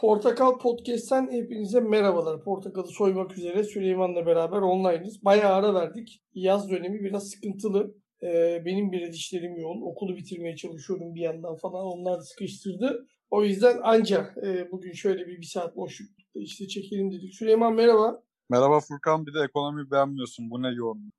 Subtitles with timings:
[0.00, 2.44] Portakal Podcast'ten hepinize merhabalar.
[2.44, 5.24] Portakalı soymak üzere Süleyman'la beraber online'ız.
[5.24, 6.22] Bayağı ara verdik.
[6.34, 7.94] Yaz dönemi biraz sıkıntılı.
[8.22, 9.82] Ee, benim biraz işlerim yoğun.
[9.82, 11.84] Okulu bitirmeye çalışıyorum bir yandan falan.
[11.86, 13.06] Onlar sıkıştırdı.
[13.30, 17.34] O yüzden anca e, bugün şöyle bir, bir saat boşlukta işte çekelim dedik.
[17.34, 18.22] Süleyman merhaba.
[18.50, 20.50] Merhaba Furkan bir de ekonomi beğenmiyorsun.
[20.50, 21.14] Bu ne yoğunluk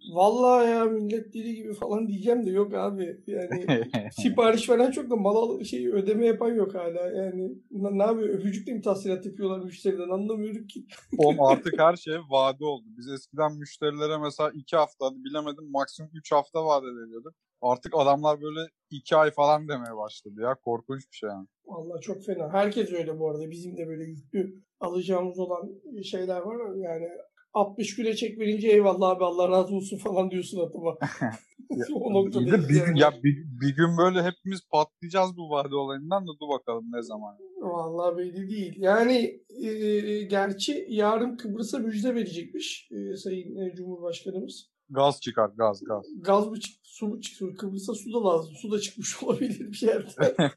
[0.00, 0.70] ya vallahi.
[0.70, 3.20] Ya millet deli gibi falan diyeceğim de yok abi.
[3.26, 3.66] Yani
[4.12, 7.10] sipariş veren çok da mal al- şey ödeme yapan yok hala.
[7.10, 8.28] Yani ne, yapıyor?
[8.28, 10.86] Öpücükle mi tahsilat yapıyorlar müşteriden anlamıyorum ki.
[11.18, 12.84] Oğlum artık her şey vade oldu.
[12.98, 17.34] Biz eskiden müşterilere mesela 2 hafta bilemedim maksimum 3 hafta vade veriyorduk.
[17.62, 18.60] Artık adamlar böyle
[18.90, 20.54] 2 ay falan demeye başladı ya.
[20.54, 21.46] Korkunç bir şey yani.
[21.66, 22.52] Vallahi çok fena.
[22.52, 23.50] Herkes öyle bu arada.
[23.50, 25.70] Bizim de böyle yüklü alacağımız olan
[26.02, 26.74] şeyler var.
[26.74, 27.08] Yani
[27.52, 30.98] 60 güne çek verince eyvallah abi Allah razı olsun falan diyorsun atıma.
[31.94, 33.00] o de bir, yani.
[33.00, 37.36] ya bir, bir gün böyle hepimiz patlayacağız bu vade olayından da dur bakalım ne zaman.
[37.60, 38.74] Vallahi belli değil.
[38.76, 44.70] Yani e, gerçi yarın Kıbrıs'a müjde verecekmiş e, Sayın e, Cumhurbaşkanımız.
[44.90, 46.06] Gaz çıkar gaz gaz.
[46.20, 47.54] Gaz mı çıktı, su mu çıktı?
[47.58, 48.54] Kıbrıs'a su da lazım.
[48.54, 50.50] Su da çıkmış olabilir bir yerden.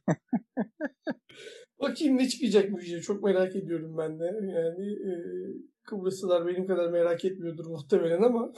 [1.81, 3.01] Bakayım ne çıkacak müjde.
[3.01, 4.23] Çok merak ediyorum ben de.
[4.25, 5.11] Yani e,
[5.91, 8.53] Kıbrıslılar benim kadar merak etmiyordur muhtemelen ama.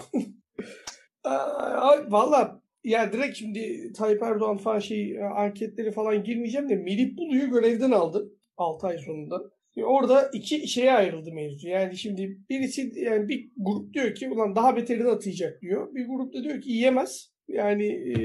[2.12, 7.50] Valla ya direkt şimdi Tayyip Erdoğan falan şey e, anketleri falan girmeyeceğim de Melih Bulu'yu
[7.50, 9.42] görevden aldı 6 ay sonunda.
[9.78, 11.68] E, Orada iki şeye ayrıldı mevzu.
[11.68, 15.96] Yani şimdi birisi yani bir grup diyor ki ulan daha beterini atayacak diyor.
[15.96, 17.34] Bir grup da diyor ki yiyemez.
[17.48, 18.16] Yani e,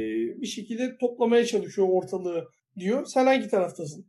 [0.40, 2.48] bir şekilde toplamaya çalışıyor ortalığı
[2.78, 3.06] diyor.
[3.06, 4.06] Sen hangi taraftasın?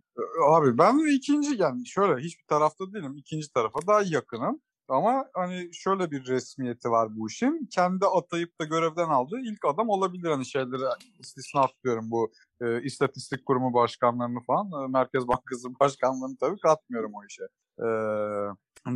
[0.49, 3.15] Abi ben ikinci yani şöyle hiçbir tarafta değilim.
[3.17, 4.61] ikinci tarafa daha yakınım.
[4.89, 7.69] Ama hani şöyle bir resmiyeti var bu işin.
[7.71, 10.29] Kendi atayıp da görevden aldığı ilk adam olabilir.
[10.29, 10.83] Hani şeyleri
[11.19, 14.83] istisna tutuyorum bu e, istatistik kurumu başkanlarını falan.
[14.83, 17.43] E, Merkez Bankası başkanlarını tabii katmıyorum o işe.
[17.79, 17.87] E,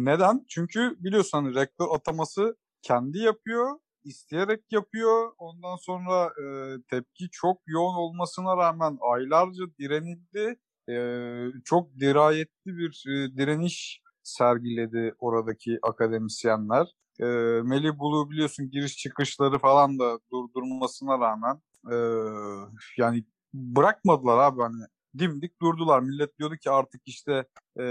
[0.06, 0.46] neden?
[0.50, 3.80] Çünkü biliyorsun hani rektör ataması kendi yapıyor.
[4.04, 5.32] isteyerek yapıyor.
[5.38, 6.46] Ondan sonra e,
[6.90, 10.59] tepki çok yoğun olmasına rağmen aylarca direnildi.
[10.90, 10.96] E,
[11.66, 16.88] çok dirayetli bir e, direniş sergiledi oradaki akademisyenler.
[17.19, 17.25] E,
[17.63, 21.61] Melih Bulu biliyorsun giriş çıkışları falan da durdurmasına rağmen
[21.91, 21.95] e,
[22.97, 24.84] yani bırakmadılar abi hani
[25.19, 26.00] dimdik durdular.
[26.00, 27.45] Millet diyordu ki artık işte
[27.79, 27.84] e,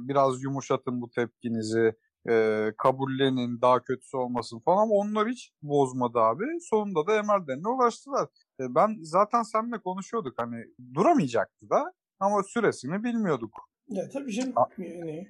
[0.00, 1.94] biraz yumuşatın bu tepkinizi
[2.28, 6.44] e, kabullenin daha kötüsü olmasın falan ama onlar hiç bozmadı abi.
[6.60, 8.28] Sonunda da emellerine ulaştılar.
[8.60, 13.69] E, ben zaten seninle konuşuyorduk hani duramayacaktı da ama süresini bilmiyorduk.
[13.90, 14.54] Ya tabii canım.
[14.78, 15.28] Yani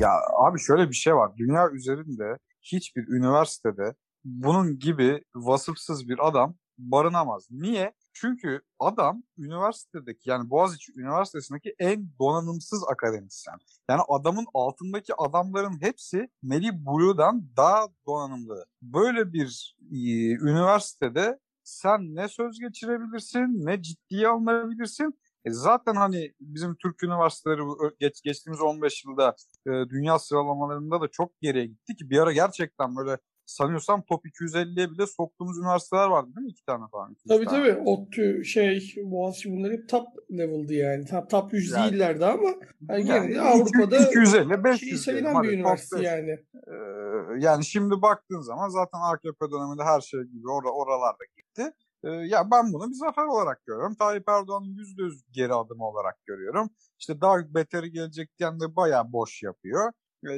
[0.00, 1.36] Ya abi şöyle bir şey var.
[1.36, 3.94] Dünya üzerinde hiçbir üniversitede
[4.24, 7.48] bunun gibi vasıfsız bir adam barınamaz.
[7.50, 7.92] Niye?
[8.12, 13.56] Çünkü adam üniversitedeki yani Boğaziçi Üniversitesi'ndeki en donanımsız akademisyen.
[13.90, 18.66] Yani adamın altındaki adamların hepsi Melih Bulu'dan daha donanımlı.
[18.82, 19.96] Böyle bir e,
[20.32, 27.60] üniversitede sen ne söz geçirebilirsin ne ciddiye alınabilirsin e zaten hani bizim Türk üniversiteleri
[28.00, 32.96] geç, geçtiğimiz 15 yılda e, dünya sıralamalarında da çok geriye gitti ki bir ara gerçekten
[32.96, 36.50] böyle sanıyorsam top 250'ye bile soktuğumuz üniversiteler vardı değil mi?
[36.50, 37.12] İki tane falan.
[37.12, 37.74] iki, Tabii tane.
[37.74, 37.82] tabii.
[37.90, 41.04] ODTÜ, şey, Boğaziçi bunlar hep top level'dı yani.
[41.06, 42.48] Top, top 100 Yani- değillerdi ama
[42.88, 46.30] yani Yani de Avrupa'da 250, 500 şey sayılan bir üniversite yani.
[46.54, 46.74] Ee,
[47.38, 51.72] yani şimdi baktığın zaman zaten AKP döneminde her şey gibi or oralarda gitti.
[52.04, 53.94] Ya ben bunu bir zafer olarak görüyorum.
[53.94, 56.70] Tayyip Erdoğan'ın %100 geri adımı olarak görüyorum.
[57.00, 59.92] İşte daha beteri gelecek diyen de bayağı boş yapıyor.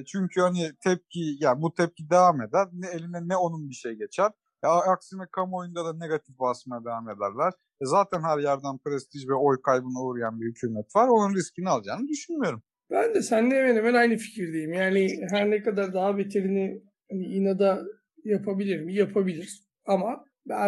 [0.07, 2.67] Çünkü hani tepki, ya bu tepki devam eder.
[2.73, 4.31] Ne eline ne onun bir şey geçer.
[4.65, 7.53] Ya, aksine kamuoyunda da negatif basmaya devam ederler.
[7.83, 11.09] E, zaten her yerden prestij ve oy kaybına uğrayan bir hükümet var.
[11.09, 12.63] Onun riskini alacağını düşünmüyorum.
[12.91, 14.73] Ben de seninle hemen hemen aynı fikirdeyim.
[14.73, 17.83] Yani her ne kadar daha beterini hani inada
[18.25, 18.95] yapabilir mi?
[18.95, 19.63] Yapabilir.
[19.87, 20.25] Ama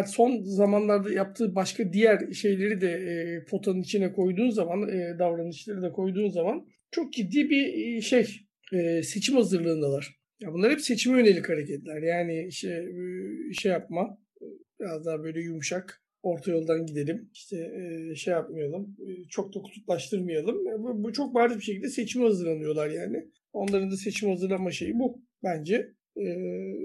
[0.07, 5.91] son zamanlarda yaptığı başka diğer şeyleri de e, potanın içine koyduğun zaman, e, davranışları da
[5.91, 8.25] koyduğun zaman çok ciddi bir e, şey
[8.73, 10.19] e, seçim hazırlığındalar.
[10.41, 12.01] Ya bunlar hep seçime yönelik hareketler.
[12.01, 14.17] Yani işte e, şey yapma,
[14.79, 17.29] biraz daha böyle yumuşak, orta yoldan gidelim.
[17.33, 20.67] İşte e, şey yapmayalım, e, çok da kutuplaştırmayalım.
[20.67, 23.27] E, bu, bu çok bariz bir şekilde seçime hazırlanıyorlar yani.
[23.53, 25.93] Onların da seçim hazırlama şeyi bu bence.
[26.17, 26.25] E,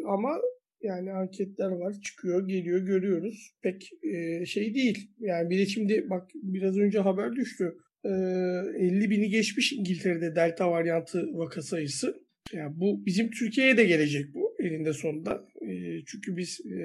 [0.08, 0.40] ama
[0.84, 3.54] yani anketler var, çıkıyor, geliyor, görüyoruz.
[3.62, 5.10] Pek e, şey değil.
[5.20, 7.74] Yani bir de şimdi bak biraz önce haber düştü.
[8.04, 12.24] E, 50 bini geçmiş İngiltere'de delta varyantı vaka sayısı.
[12.52, 15.44] Yani bu bizim Türkiye'ye de gelecek bu elinde sonunda.
[15.62, 16.78] E, çünkü biz e,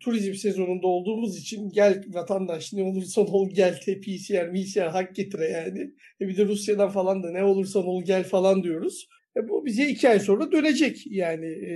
[0.00, 5.44] turizm sezonunda olduğumuz için gel vatandaş ne olursan ol gel te PCR, PCR hak getire
[5.44, 5.90] yani.
[6.20, 9.08] E bir de Rusya'dan falan da ne olursan ol gel falan diyoruz.
[9.36, 11.46] E bu bize iki ay sonra dönecek yani.
[11.46, 11.74] E,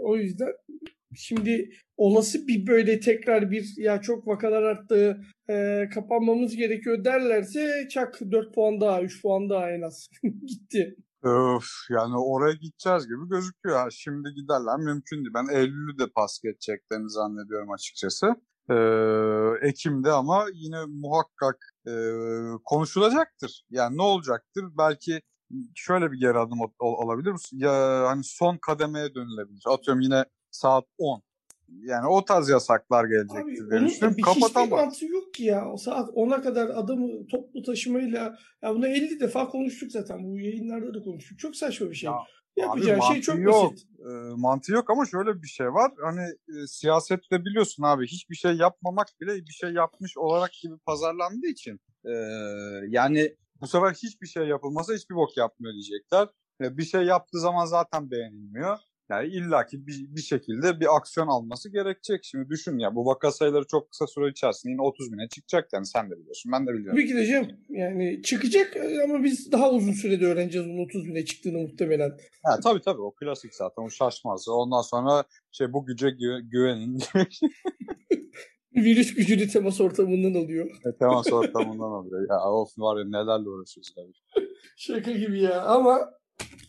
[0.00, 0.52] o yüzden
[1.14, 5.20] şimdi olası bir böyle tekrar bir ya çok vakalar arttı
[5.50, 10.96] e, kapanmamız gerekiyor derlerse çak 4 puan daha 3 puan daha en az gitti.
[11.22, 13.90] Öf, yani oraya gideceğiz gibi gözüküyor.
[13.90, 15.34] Şimdi giderler mümkün değil.
[15.34, 18.26] Ben Eylül'ü de pas geçeceklerini zannediyorum açıkçası.
[18.70, 21.92] Ee, Ekim'de ama yine muhakkak e,
[22.64, 23.64] konuşulacaktır.
[23.70, 24.64] Yani ne olacaktır?
[24.78, 25.20] Belki
[25.74, 27.34] şöyle bir geri adım ol- ol- olabilir.
[27.52, 29.62] Ya hani son kademeye dönülebilir.
[29.66, 31.22] Atıyorum yine saat 10.
[31.68, 34.16] Yani o tarz yasaklar Abi gelecektir diye onun düşünüyorum.
[34.18, 34.70] bir hiçbir Kapatamaz.
[34.70, 35.72] mantığı yok ki ya.
[35.72, 40.24] O saat 10'a kadar adamı toplu taşımayla ya bunu 50 defa konuştuk zaten.
[40.24, 41.38] Bu yayınlarda da konuştuk.
[41.38, 42.10] Çok saçma bir şey.
[42.10, 42.16] Ya,
[42.56, 43.72] Yapacağın Abi şey çok yok.
[43.72, 43.86] basit.
[44.00, 45.92] E, mantığı yok ama şöyle bir şey var.
[46.04, 51.46] Hani e, siyasette biliyorsun abi hiçbir şey yapmamak bile bir şey yapmış olarak gibi pazarlandığı
[51.46, 52.12] için e,
[52.88, 56.28] yani bu sefer hiçbir şey yapılmasa hiçbir bok yapmıyor diyecekler.
[56.62, 58.78] E, bir şey yaptığı zaman zaten beğenilmiyor.
[59.10, 62.24] Yani illaki bir, bir şekilde bir aksiyon alması gerekecek.
[62.24, 65.86] Şimdi düşün ya bu vaka sayıları çok kısa süre içerisinde yine 30 bine çıkacak yani
[65.86, 66.96] sen de biliyorsun ben de biliyorum.
[66.96, 67.50] Tabii ki de canım.
[67.68, 72.10] Yani çıkacak ama biz daha uzun sürede öğreneceğiz onun 30 bine çıktığını muhtemelen.
[72.44, 74.48] Ha, tabii tabii o klasik zaten o şaşmaz.
[74.48, 77.02] Ondan sonra şey bu güce gü- güvenin
[78.76, 80.70] Virüs gücünü temas ortamından alıyor.
[80.70, 82.26] E, temas ortamından alıyor.
[82.30, 84.12] Ya of var ya nelerle uğraşıyoruz abi.
[84.76, 86.10] Şaka gibi ya ama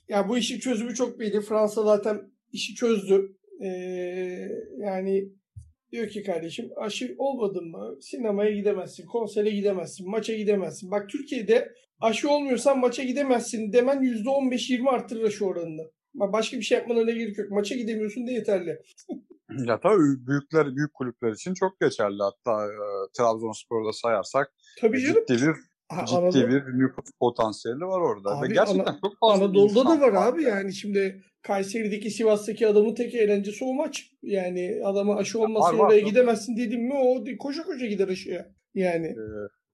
[0.08, 1.42] ya bu işin çözümü çok belli.
[1.42, 3.38] Fransa zaten işi çözdü.
[3.64, 5.30] Ee, yani
[5.92, 10.92] diyor ki kardeşim aşı olmadın mı sinemaya gidemezsin, konsere gidemezsin, maça gidemezsin.
[10.92, 15.92] Bak Türkiye'de aşı olmuyorsan maça gidemezsin demen %15-20 arttırır aşı oranını.
[16.14, 17.52] Bak başka bir şey yapmana gerek yok.
[17.52, 18.82] Maça gidemiyorsun da yeterli.
[19.68, 22.18] Ya tabii büyükler, büyük kulüpler için çok geçerli.
[22.24, 22.76] Hatta e,
[23.18, 24.52] Trabzonspor'da sayarsak
[24.82, 25.24] Tabii canım.
[25.28, 25.56] ciddi bir
[25.92, 28.30] Ha, ciddi Anadolu- bir nüfus potansiyeli var orada.
[28.38, 32.96] Abi, Ve gerçekten Ana- çok fazla Anadolu'da da var abi yani şimdi Kayseri'deki Sivas'taki adamın
[32.96, 34.12] tek eğlencesi o maç.
[34.24, 36.10] Yani adama aşı olmasın var, oraya tabii.
[36.10, 38.48] gidemezsin dedim mi o koşa koşa gider aşıya.
[38.76, 39.24] Yani E,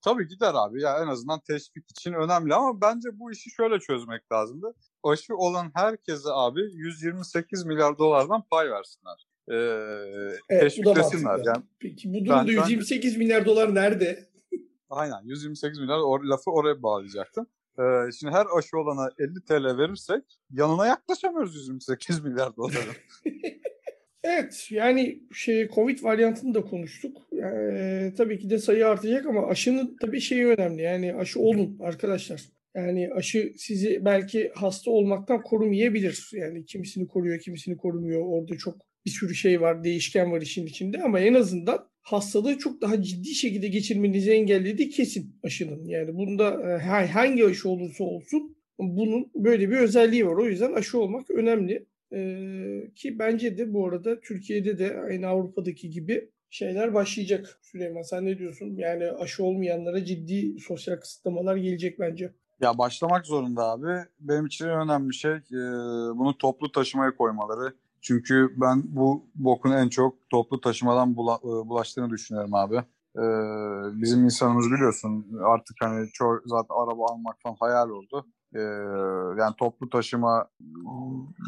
[0.01, 0.81] tabii gider abi.
[0.81, 4.73] Ya en azından teşvik için önemli ama bence bu işi şöyle çözmek lazımdı.
[5.03, 9.26] Aşı olan herkese abi 128 milyar dolardan pay versinler.
[9.51, 9.55] E,
[10.49, 11.23] Evet, teşviklesinler.
[11.23, 11.49] mantıklı.
[11.49, 14.19] Yani peki bu durumda Ben- ben- 128 milyar dolar nerede?
[14.89, 17.47] Aynen 128 milyar or, lafı oraya bağlayacaktım.
[17.79, 17.83] Ee,
[18.19, 22.95] şimdi her aşı olana 50 TL verirsek yanına yaklaşamıyoruz 128 milyar doların.
[24.23, 27.17] Evet yani şey Covid varyantını da konuştuk.
[27.33, 30.81] Ee, tabii ki de sayı artacak ama aşının tabii şeyi önemli.
[30.81, 32.41] Yani aşı olun arkadaşlar.
[32.75, 36.29] Yani aşı sizi belki hasta olmaktan korumayabilir.
[36.33, 38.21] Yani kimisini koruyor, kimisini korumuyor.
[38.25, 38.75] Orada çok
[39.07, 43.29] bir sürü şey var, değişken var işin içinde ama en azından hastalığı çok daha ciddi
[43.29, 45.85] şekilde geçirmenizi engellediği kesin aşının.
[45.85, 50.35] Yani bunda e, ha- hangi aşı olursa olsun bunun böyle bir özelliği var.
[50.35, 51.85] O yüzden aşı olmak önemli.
[52.13, 58.01] Ee, ki bence de bu arada Türkiye'de de aynı Avrupa'daki gibi şeyler başlayacak Süleyman.
[58.01, 58.75] Sen ne diyorsun?
[58.77, 62.33] Yani aşı olmayanlara ciddi sosyal kısıtlamalar gelecek bence.
[62.61, 64.05] ya başlamak zorunda abi.
[64.19, 65.59] Benim için önemli şey e,
[66.17, 67.73] bunu toplu taşımaya koymaları.
[68.01, 72.75] Çünkü ben bu bokun en çok toplu taşımadan bula- e, bulaştığını düşünüyorum abi.
[73.15, 73.23] E,
[74.01, 78.25] bizim insanımız biliyorsun artık hani çoğu zaten araba almak falan hayal oldu.
[78.55, 78.59] E,
[79.41, 80.47] yani toplu taşıma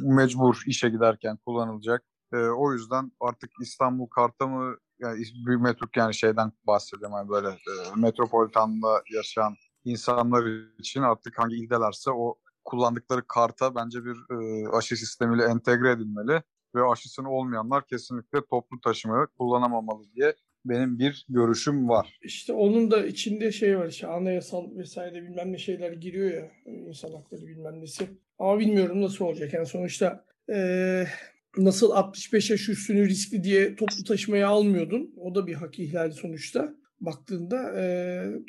[0.03, 2.03] mecbur işe giderken kullanılacak.
[2.33, 7.47] E, o yüzden artık İstanbul Kart'a mı yani bir metro yani şeyden bahsediyorum yani böyle
[7.47, 10.45] e, metropolitanda yaşayan insanlar
[10.79, 16.41] için artık hangi ildelerse o kullandıkları karta bence bir e, aşı sistemiyle entegre edilmeli
[16.75, 20.33] ve aşısını olmayanlar kesinlikle toplu taşımayı kullanamamalı diye
[20.65, 22.19] benim bir görüşüm var.
[22.23, 27.11] İşte onun da içinde şey var işte anayasal vesaire bilmem ne şeyler giriyor ya insan
[27.11, 28.07] hakları bilmem nesi.
[28.39, 29.53] Ama bilmiyorum nasıl olacak.
[29.53, 31.07] Yani sonuçta eee,
[31.57, 35.13] nasıl 65 yaş üstünü riskli diye toplu taşımaya almıyordun.
[35.17, 36.73] O da bir hak ihlali sonuçta.
[37.01, 38.39] Baktığında eee,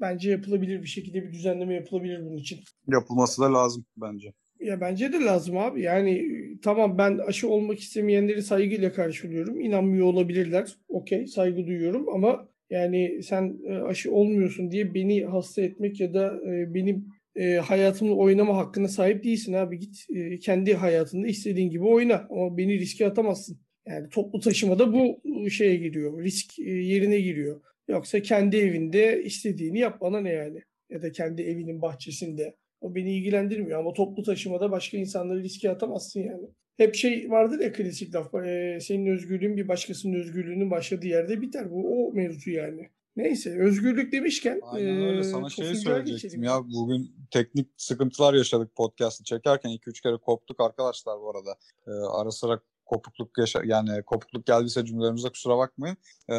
[0.00, 2.60] bence yapılabilir bir şekilde bir düzenleme yapılabilir bunun için.
[2.86, 4.32] Yapılması da lazım bence.
[4.60, 5.82] Ya bence de lazım abi.
[5.82, 6.28] Yani
[6.62, 9.60] tamam ben aşı olmak istemeyenleri saygıyla karşılıyorum.
[9.60, 10.76] İnanmıyor olabilirler.
[10.88, 16.40] Okey saygı duyuyorum ama yani sen e, aşı olmuyorsun diye beni hasta etmek ya da
[16.46, 19.78] e, benim e, hayatımla oynama hakkına sahip değilsin abi.
[19.78, 20.06] Git
[20.42, 23.60] kendi hayatında istediğin gibi oyna ama beni riske atamazsın.
[23.86, 26.22] Yani toplu taşımada bu şeye giriyor.
[26.22, 27.60] Risk yerine giriyor.
[27.90, 30.62] Yoksa kendi evinde istediğini yap bana ne yani.
[30.90, 36.20] Ya da kendi evinin bahçesinde O beni ilgilendirmiyor ama toplu taşımada başka insanları riske atamazsın
[36.20, 36.48] yani.
[36.76, 38.34] Hep şey vardır ya klasik laf.
[38.34, 41.70] e, senin özgürlüğün bir başkasının özgürlüğünün başladığı yerde biter.
[41.70, 42.88] Bu o mevzu yani.
[43.16, 45.18] Neyse özgürlük demişken Aynen öyle.
[45.18, 46.62] e, Sana şey Tosuncu'ya söyleyecektim ya.
[46.74, 51.56] Bugün teknik sıkıntılar yaşadık podcast'ı çekerken 2-3 kere koptuk arkadaşlar bu arada.
[51.86, 55.96] Ee, ara sıra kopukluk yaşa yani kopukluk geldiyse cümlelerimize kusura bakmayın.
[56.30, 56.34] Ee,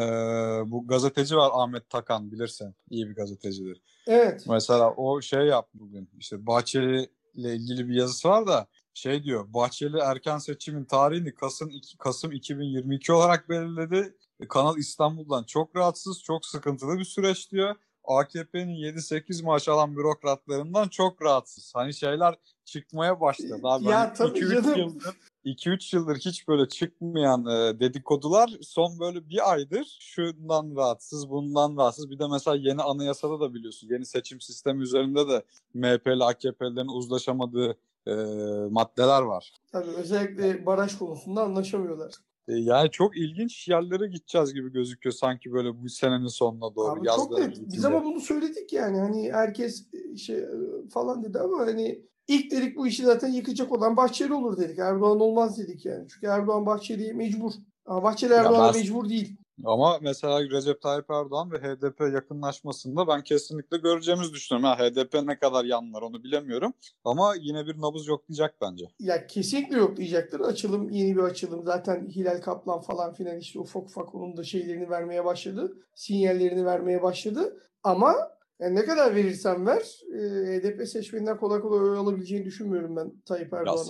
[0.66, 2.74] bu gazeteci var Ahmet Takan bilirsin.
[2.90, 3.82] İyi bir gazetecidir.
[4.06, 4.44] Evet.
[4.48, 6.10] Mesela o şey yaptı bugün.
[6.18, 9.44] İşte Bahçeli ile ilgili bir yazısı var da şey diyor.
[9.54, 14.16] Bahçeli erken seçimin tarihini Kasım Kasım 2022 olarak belirledi.
[14.48, 17.74] Kanal İstanbul'dan çok rahatsız, çok sıkıntılı bir süreç diyor.
[18.04, 21.72] AKP'nin 7-8 maaş alan bürokratlarından çok rahatsız.
[21.74, 23.60] Hani şeyler çıkmaya başladı.
[23.62, 24.78] Abi Ya hani tabii 2-3 canım.
[24.78, 31.76] yıldır 2-3 yıldır hiç böyle çıkmayan e, dedikodular son böyle bir aydır şundan rahatsız, bundan
[31.76, 32.10] rahatsız.
[32.10, 35.42] Bir de mesela yeni anayasada da biliyorsun yeni seçim sistemi üzerinde de
[35.74, 38.14] MHP'li AKP'lilerin uzlaşamadığı e,
[38.70, 39.52] maddeler var.
[39.72, 42.12] Tabii özellikle baraj konusunda anlaşamıyorlar.
[42.48, 47.00] E, yani çok ilginç yerlere gideceğiz gibi gözüküyor sanki böyle bu senenin sonuna doğru.
[47.00, 47.60] Abi çok net.
[47.72, 48.98] Biz ama bunu söyledik yani.
[48.98, 50.48] Hani herkes şey e,
[50.90, 52.02] falan dedi ama hani
[52.34, 54.78] ilk dedik bu işi zaten yıkacak olan Bahçeli olur dedik.
[54.78, 56.08] Erdoğan olmaz dedik yani.
[56.08, 57.52] Çünkü Erdoğan Bahçeli'ye mecbur.
[57.86, 59.36] Ama Bahçeli Erdoğan'a mecbur değil.
[59.64, 64.68] Ama mesela Recep Tayyip Erdoğan ve HDP yakınlaşmasında ben kesinlikle göreceğimizi düşünüyorum.
[64.68, 66.72] Ha, HDP ne kadar yanlar onu bilemiyorum.
[67.04, 68.84] Ama yine bir nabız yoklayacak bence.
[69.00, 70.40] Ya kesinlikle yok diyecektir.
[70.40, 71.64] Açılım yeni bir açılım.
[71.64, 75.72] Zaten Hilal Kaplan falan filan işte ufak ufak onun da şeylerini vermeye başladı.
[75.94, 77.56] Sinyallerini vermeye başladı.
[77.82, 78.14] Ama
[78.62, 79.82] yani ne kadar verirsen ver
[80.14, 80.18] e,
[80.58, 83.84] HDP seçmeninden kolay kolay oy alabileceğini düşünmüyorum ben Tayyip Ya Erdoğan'a.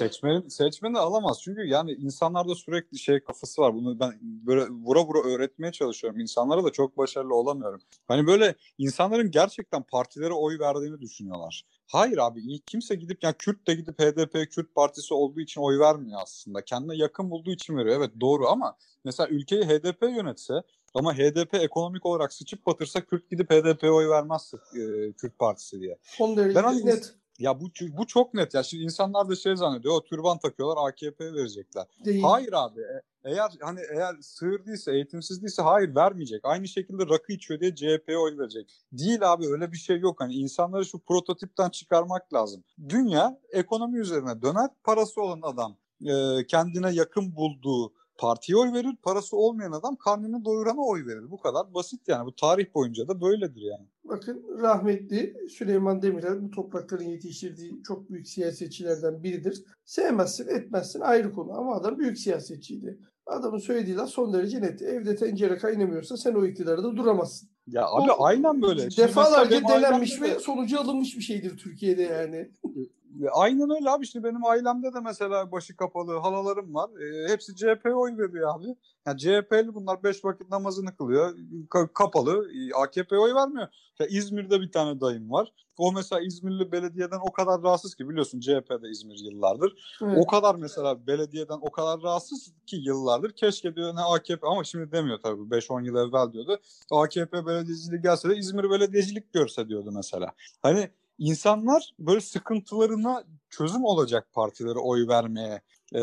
[0.50, 1.41] seçmeni, alamaz.
[1.43, 3.75] Çünkü yani insanlarda sürekli şey kafası var.
[3.75, 6.21] Bunu ben böyle vura vura öğretmeye çalışıyorum.
[6.21, 7.81] İnsanlara da çok başarılı olamıyorum.
[8.09, 11.64] Hani böyle insanların gerçekten partilere oy verdiğini düşünüyorlar.
[11.87, 16.21] Hayır abi kimse gidip yani Kürt de gidip HDP Kürt partisi olduğu için oy vermiyor
[16.23, 16.64] aslında.
[16.64, 17.97] Kendine yakın bulduğu için veriyor.
[17.97, 20.55] Evet doğru ama mesela ülkeyi HDP yönetse
[20.94, 25.99] ama HDP ekonomik olarak sıçıp batırsa Kürt gidip HDP'ye oy vermez e, Kürt partisi diye.
[26.02, 27.64] Son derece Ben hani- net Ya bu
[27.99, 28.62] bu çok net ya.
[28.62, 29.94] Şimdi insanlar da şey zannediyor.
[29.94, 31.87] O türban takıyorlar AKP'ye verecekler.
[32.04, 32.22] değil.
[32.22, 32.80] Hayır abi.
[32.80, 36.40] e- Eğer hani eğer sığır değilse, eğitimsiz değilse hayır vermeyecek.
[36.44, 38.72] Aynı şekilde rakı içiyor diye CHP'ye oy verecek.
[38.92, 40.20] Değil abi öyle bir şey yok.
[40.20, 42.64] Hani insanları şu prototipten çıkarmak lazım.
[42.88, 44.70] Dünya ekonomi üzerine döner.
[44.84, 47.92] Parası olan adam e, kendine yakın bulduğu
[48.23, 48.97] partiye oy verir.
[49.02, 51.31] Parası olmayan adam karnını doyurana oy verir.
[51.31, 52.26] Bu kadar basit yani.
[52.26, 53.87] Bu tarih boyunca da böyledir yani.
[54.05, 59.64] Bakın rahmetli Süleyman Demirel bu toprakların yetiştirdiği çok büyük siyasetçilerden biridir.
[59.85, 62.99] Sevmezsin etmezsin ayrı konu ama adam büyük siyasetçiydi.
[63.26, 64.83] Adamın söylediği laf son derece net.
[64.83, 67.49] Evde tencere kaynamıyorsa sen o iktidarda duramazsın.
[67.67, 68.91] Ya abi O aynen böyle.
[68.91, 72.50] Şimdi Defalarca denenmiş de- ve sonucu alınmış bir şeydir Türkiye'de yani.
[73.33, 74.07] Aynen öyle abi.
[74.07, 76.90] Şimdi benim ailemde de mesela başı kapalı halalarım var.
[77.00, 78.66] E, hepsi CHP'ye oy veriyor abi.
[79.07, 81.37] Yani CHP'li bunlar 5 vakit namazını kılıyor.
[81.71, 82.49] Ka- kapalı.
[82.52, 83.69] E, AKP'ye oy vermiyor.
[83.99, 85.52] Ya İzmir'de bir tane dayım var.
[85.78, 89.99] O mesela İzmirli belediyeden o kadar rahatsız ki biliyorsun CHP'de İzmir yıllardır.
[90.02, 90.19] Evet.
[90.19, 93.33] O kadar mesela belediyeden o kadar rahatsız ki yıllardır.
[93.33, 96.59] Keşke diyor ne AKP ama şimdi demiyor tabii 5-10 yıl evvel diyordu.
[96.90, 100.33] AKP belediyeciliği gelse de İzmir belediyecilik görse diyordu mesela.
[100.62, 100.90] Hani
[101.23, 105.61] insanlar böyle sıkıntılarına çözüm olacak partilere oy vermeye
[105.95, 106.00] e,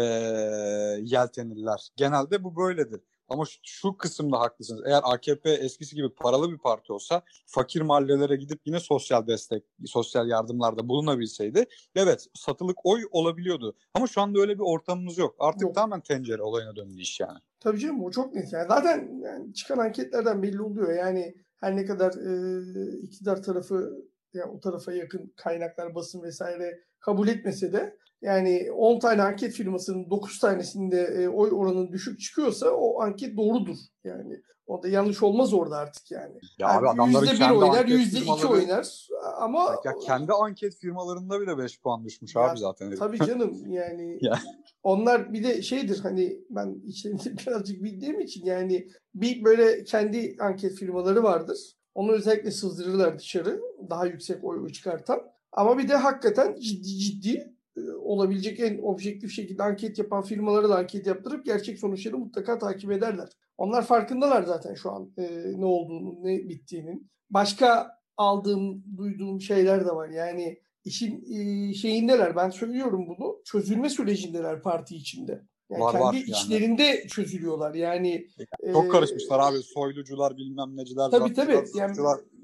[1.01, 1.89] yeltenirler.
[1.95, 3.01] Genelde bu böyledir.
[3.29, 4.81] Ama şu, şu kısımda haklısınız.
[4.85, 10.27] Eğer AKP eskisi gibi paralı bir parti olsa fakir mahallelere gidip yine sosyal destek, sosyal
[10.27, 13.75] yardımlarda bulunabilseydi evet satılık oy olabiliyordu.
[13.93, 15.35] Ama şu anda öyle bir ortamımız yok.
[15.39, 15.75] Artık Yok.
[15.75, 17.39] tamamen tencere olayına döndü iş yani.
[17.59, 18.53] Tabii canım o çok net.
[18.53, 20.93] Yani zaten yani çıkan anketlerden belli oluyor.
[20.93, 27.27] Yani her ne kadar e, iktidar tarafı yani o tarafa yakın kaynaklar, basın vesaire kabul
[27.27, 33.01] etmese de yani 10 tane anket firmasının 9 tanesinde e, oy oranı düşük çıkıyorsa o
[33.01, 33.77] anket doğrudur.
[34.03, 36.33] Yani o da yanlış olmaz orada artık yani.
[36.35, 39.07] Ya yani abi adamların yüzde bir kendi oynar, anket yüzde iki firmaları- oynar
[39.37, 42.95] ama Ya kendi anket firmalarında bile 5 puan düşmüş Ya, abi zaten.
[42.95, 44.39] Tabii canım yani Ya.
[44.83, 50.73] onlar bir de şeydir hani ben içlerini birazcık bildiğim için yani bir böyle kendi anket
[50.75, 51.78] firmaları vardır.
[51.99, 55.21] Onu özellikle sızdırırlar dışarı daha yüksek oy çıkartan.
[55.51, 60.77] Ama bir de hakikaten ciddi ciddi e, olabilecek en objektif şekilde anket yapan firmaları da
[60.77, 63.29] anket yaptırıp gerçek sonuçları mutlaka takip ederler.
[63.57, 67.11] Onlar farkındalar zaten şu an e, ne olduğunu, ne bittiğinin.
[67.29, 70.09] Başka aldığım, duyduğum şeyler de var.
[70.09, 72.35] Yani işin e, şeyindeler.
[72.35, 73.41] Ben söylüyorum bunu.
[73.45, 75.41] Çözülme sürecindeler parti içinde.
[75.69, 76.23] Yani Var, kendi var yani.
[76.29, 77.73] içlerinde çözülüyorlar.
[77.73, 78.27] Yani
[78.73, 79.57] Çok e, karışmışlar abi.
[79.63, 81.11] Soylucular bilmem neciler.
[81.11, 81.63] Tabii tabii.
[81.75, 81.95] Yani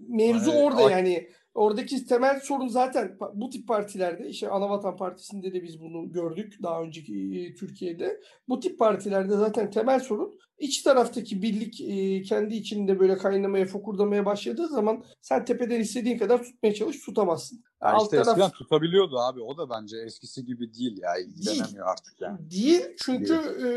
[0.08, 5.54] mevzu Yani orada ak- yani oradaki temel sorun zaten bu tip partilerde işte Anavatan Partisi'nde
[5.54, 8.22] de biz bunu gördük daha önceki e, Türkiye'de.
[8.50, 14.26] Bu tip partilerde zaten temel sorun iç taraftaki birlik e, kendi içinde böyle kaynamaya, fokurdamaya
[14.26, 17.64] başladığı zaman sen tepeden istediğin kadar tutmaya çalış tutamazsın.
[17.84, 19.42] Ya Alt işte taraf- eskiden tutabiliyordu abi.
[19.42, 21.10] O da bence eskisi gibi değil ya.
[21.18, 22.52] İlgilenemiyor artık yani.
[22.52, 23.68] Değil çünkü e,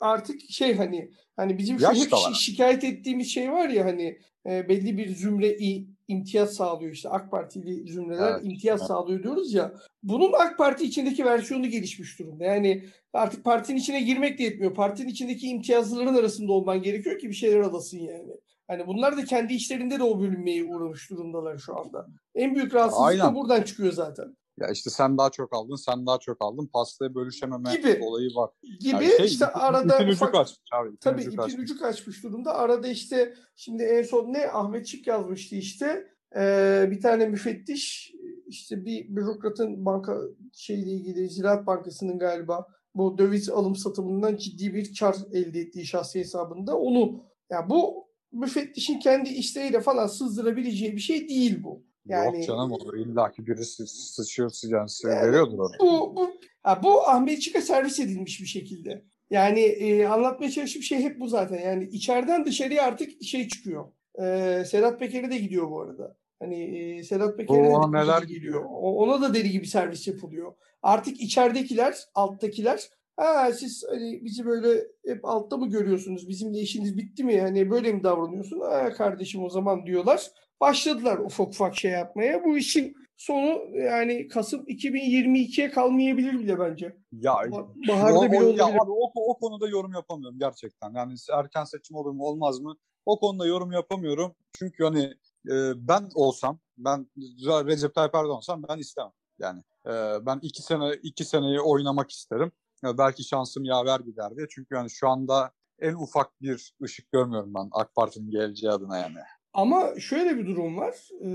[0.00, 4.68] artık şey hani hani bizim şu hep şi- şikayet ettiğimiz şey var ya hani e,
[4.68, 8.88] belli bir zümre i- imtiyaz sağlıyor işte AK Partili zümreler Evet, imtiyaz evet.
[8.88, 9.72] sağlıyor diyoruz ya.
[10.02, 12.44] Bunun AK Parti içindeki versiyonu gelişmiş durumda.
[12.44, 14.74] Yani artık partinin içine girmek de yetmiyor.
[14.74, 18.32] Partinin içindeki imtiyazlıların arasında olman gerekiyor ki bir şeyler alasın yani.
[18.68, 22.06] Hani bunlar da kendi içlerinde de o bölünmeye uğramış durumdalar şu anda.
[22.34, 23.34] En büyük rahatsızlık da Aynen.
[23.34, 24.36] buradan çıkıyor zaten.
[24.60, 26.66] Ya işte sen daha çok aldın, sen daha çok aldın.
[26.66, 27.98] Pastayı bölüşememe Gibi.
[28.02, 28.50] olayı var.
[28.80, 30.88] Gibi Yani şey, işte ipin- arada ipin ucu kaçmış abi.
[30.88, 31.62] ipin Tabii ucu ipin kaçmış.
[31.70, 32.54] ucu kaçmış durumda.
[32.54, 38.12] Arada işte şimdi en son ne Ahmet Çık yazmıştı işte Ee, bir tane müfettiş
[38.46, 40.18] işte bir bürokratın banka
[40.52, 46.18] şeyle ilgili Ziraat Bankası'nın galiba bu döviz alım satımından ciddi bir kar elde ettiği şahsi
[46.18, 51.84] hesabında onu ya bu müfettişin kendi isteğiyle falan sızdırabileceği bir şey değil bu.
[52.06, 55.70] Yani Yok canım o illaki biri sı- sıçıyor yani Yani veriyordur onu.
[55.80, 56.30] bu bu
[56.62, 59.04] ha, bu Ahmet Çık'a servis edilmiş bir şekilde.
[59.30, 61.58] Yani e, anlatmaya çalıştığım şey hep bu zaten.
[61.58, 63.84] Yani içeriden dışarıya artık şey çıkıyor.
[64.22, 66.16] E, Sedat Peker'e de gidiyor bu arada.
[66.38, 68.64] Hani e, Sedat Peker'e de neler gidiyor.
[68.64, 70.52] O- Ona da deli gibi servis yapılıyor.
[70.82, 76.28] Artık içeridekiler, alttakiler ha siz hani bizi böyle hep altta mı görüyorsunuz?
[76.28, 77.40] Bizimle işiniz bitti mi?
[77.40, 78.60] Hani böyle mi davranıyorsun?
[78.60, 80.30] Ha kardeşim o zaman diyorlar.
[80.62, 82.44] Başladılar ufak ufak şey yapmaya.
[82.44, 86.96] Bu işin sonu yani Kasım 2022'ye kalmayabilir bile bence.
[87.12, 88.82] Ya Ba- Baharda o, bile ya olabilir.
[88.82, 90.94] abi o, o konuda yorum yapamıyorum gerçekten.
[90.94, 92.76] Yani erken seçim olur mu olmaz mı?
[93.06, 94.34] O konuda yorum yapamıyorum.
[94.52, 95.02] Çünkü hani
[95.50, 95.54] e,
[95.88, 97.06] ben olsam, ben
[97.46, 99.12] Recep Tayyip Erdoğan olsam ben istemem.
[99.38, 99.92] Yani e,
[100.26, 102.52] ben iki sene iki seneyi oynamak isterim.
[102.84, 104.46] Ya belki şansım yaver gider diye.
[104.50, 105.50] Çünkü yani şu anda
[105.80, 109.18] en ufak bir ışık görmüyorum ben AK Parti'nin geleceği adına yani.
[109.54, 110.94] Ama şöyle bir durum var.
[111.20, 111.26] Ee,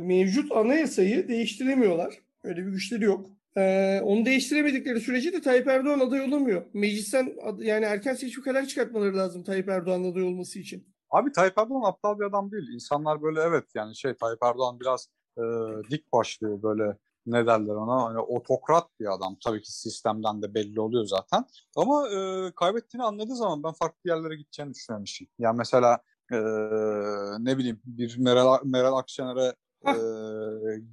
[0.00, 2.18] mevcut anayasayı değiştiremiyorlar.
[2.44, 3.26] Öyle bir güçleri yok.
[3.56, 6.64] Ee, onu değiştiremedikleri sürece de Tayyip Erdoğan aday olamıyor.
[6.74, 10.86] Meclisten yani erken seçim karar çıkartmaları lazım Tayyip Erdoğan aday olması için.
[11.10, 12.68] Abi Tayyip Erdoğan aptal bir adam değil.
[12.74, 15.08] İnsanlar böyle evet yani şey Tayyip Erdoğan biraz
[15.38, 15.42] e,
[15.90, 19.36] dik başlı böyle ne derler ona hani otokrat bir adam.
[19.44, 21.44] Tabii ki sistemden de belli oluyor zaten.
[21.76, 25.28] Ama e, kaybettiğini anladığı zaman ben farklı yerlere gideceğini düşünmemişim.
[25.38, 25.98] Yani mesela
[26.32, 26.38] e,
[27.44, 29.54] ne bileyim bir Meral, Meral Akşener'e
[29.86, 29.94] e,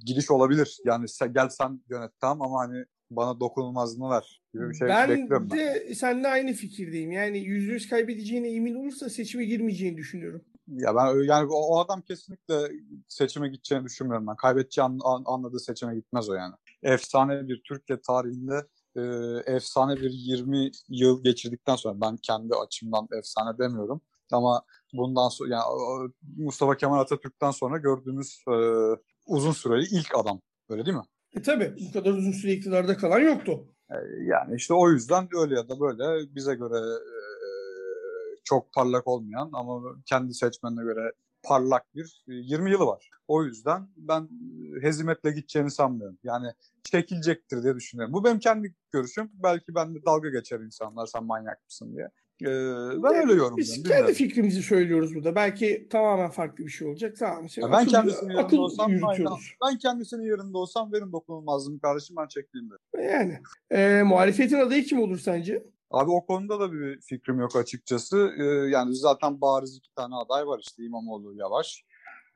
[0.04, 0.78] gidiş olabilir.
[0.84, 5.08] Yani sen, gel sen yönet tamam ama hani bana dokunulmazlığını ver gibi bir şey ben
[5.08, 5.58] bekliyorum ben.
[5.58, 7.12] de seninle aynı fikirdeyim.
[7.12, 10.42] Yani yüzde yüz kaybedeceğine emin olursa seçime girmeyeceğini düşünüyorum.
[10.68, 12.54] Ya ben yani o, o adam kesinlikle
[13.08, 14.36] seçime gideceğini düşünmüyorum ben.
[14.36, 16.54] Kaybedeceği an- an- anladığı seçime gitmez o yani.
[16.82, 18.66] Efsane bir Türkiye tarihinde
[18.96, 19.02] e,
[19.54, 24.00] efsane bir 20 yıl geçirdikten sonra ben kendi açımdan efsane demiyorum.
[24.32, 24.62] Ama
[24.92, 25.64] bundan sonra yani
[26.36, 28.54] Mustafa Kemal Atatürk'ten sonra gördüğümüz e,
[29.26, 30.40] uzun süreli ilk adam.
[30.68, 31.04] Öyle değil mi?
[31.36, 33.64] E tabi bu kadar uzun süre iktidarda kalan yoktu.
[33.90, 37.10] E, Yani işte o yüzden öyle ya da böyle bize göre e,
[38.44, 41.12] çok parlak olmayan ama kendi seçmenine göre
[41.42, 43.10] parlak bir e, 20 yılı var.
[43.28, 46.18] O yüzden ben e, hezimetle gideceğini sanmıyorum.
[46.24, 46.46] Yani
[46.84, 48.14] çekilecektir diye düşünüyorum.
[48.14, 49.30] Bu benim kendi görüşüm.
[49.34, 52.08] Belki ben de dalga geçer insanlar sen manyak mısın diye.
[52.42, 52.46] E,
[53.02, 53.56] ben öyle Biz yorumluyorum.
[53.56, 54.12] kendi bilmiyorum.
[54.14, 55.34] fikrimizi söylüyoruz burada.
[55.34, 57.16] Belki tamamen farklı bir şey olacak.
[57.18, 57.48] Tamam.
[57.48, 59.54] Şey, Ya ben akıl- kendisinin akıl yerinde olsam aynen, yürütüyoruz.
[59.66, 62.74] ben kendisinin yerinde olsam benim dokunulmazlığım kardeşim ben çektiğimde.
[62.96, 63.38] Yani.
[63.70, 65.64] E, muhalefetin adayı kim olur sence?
[65.90, 68.30] Abi o konuda da bir fikrim yok açıkçası.
[68.38, 71.84] Ee, yani zaten bariz iki tane aday var işte İmamoğlu, Yavaş.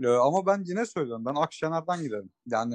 [0.04, 2.30] Ee, ama ben yine söylüyorum ben Akşener'den giderim.
[2.46, 2.74] Yani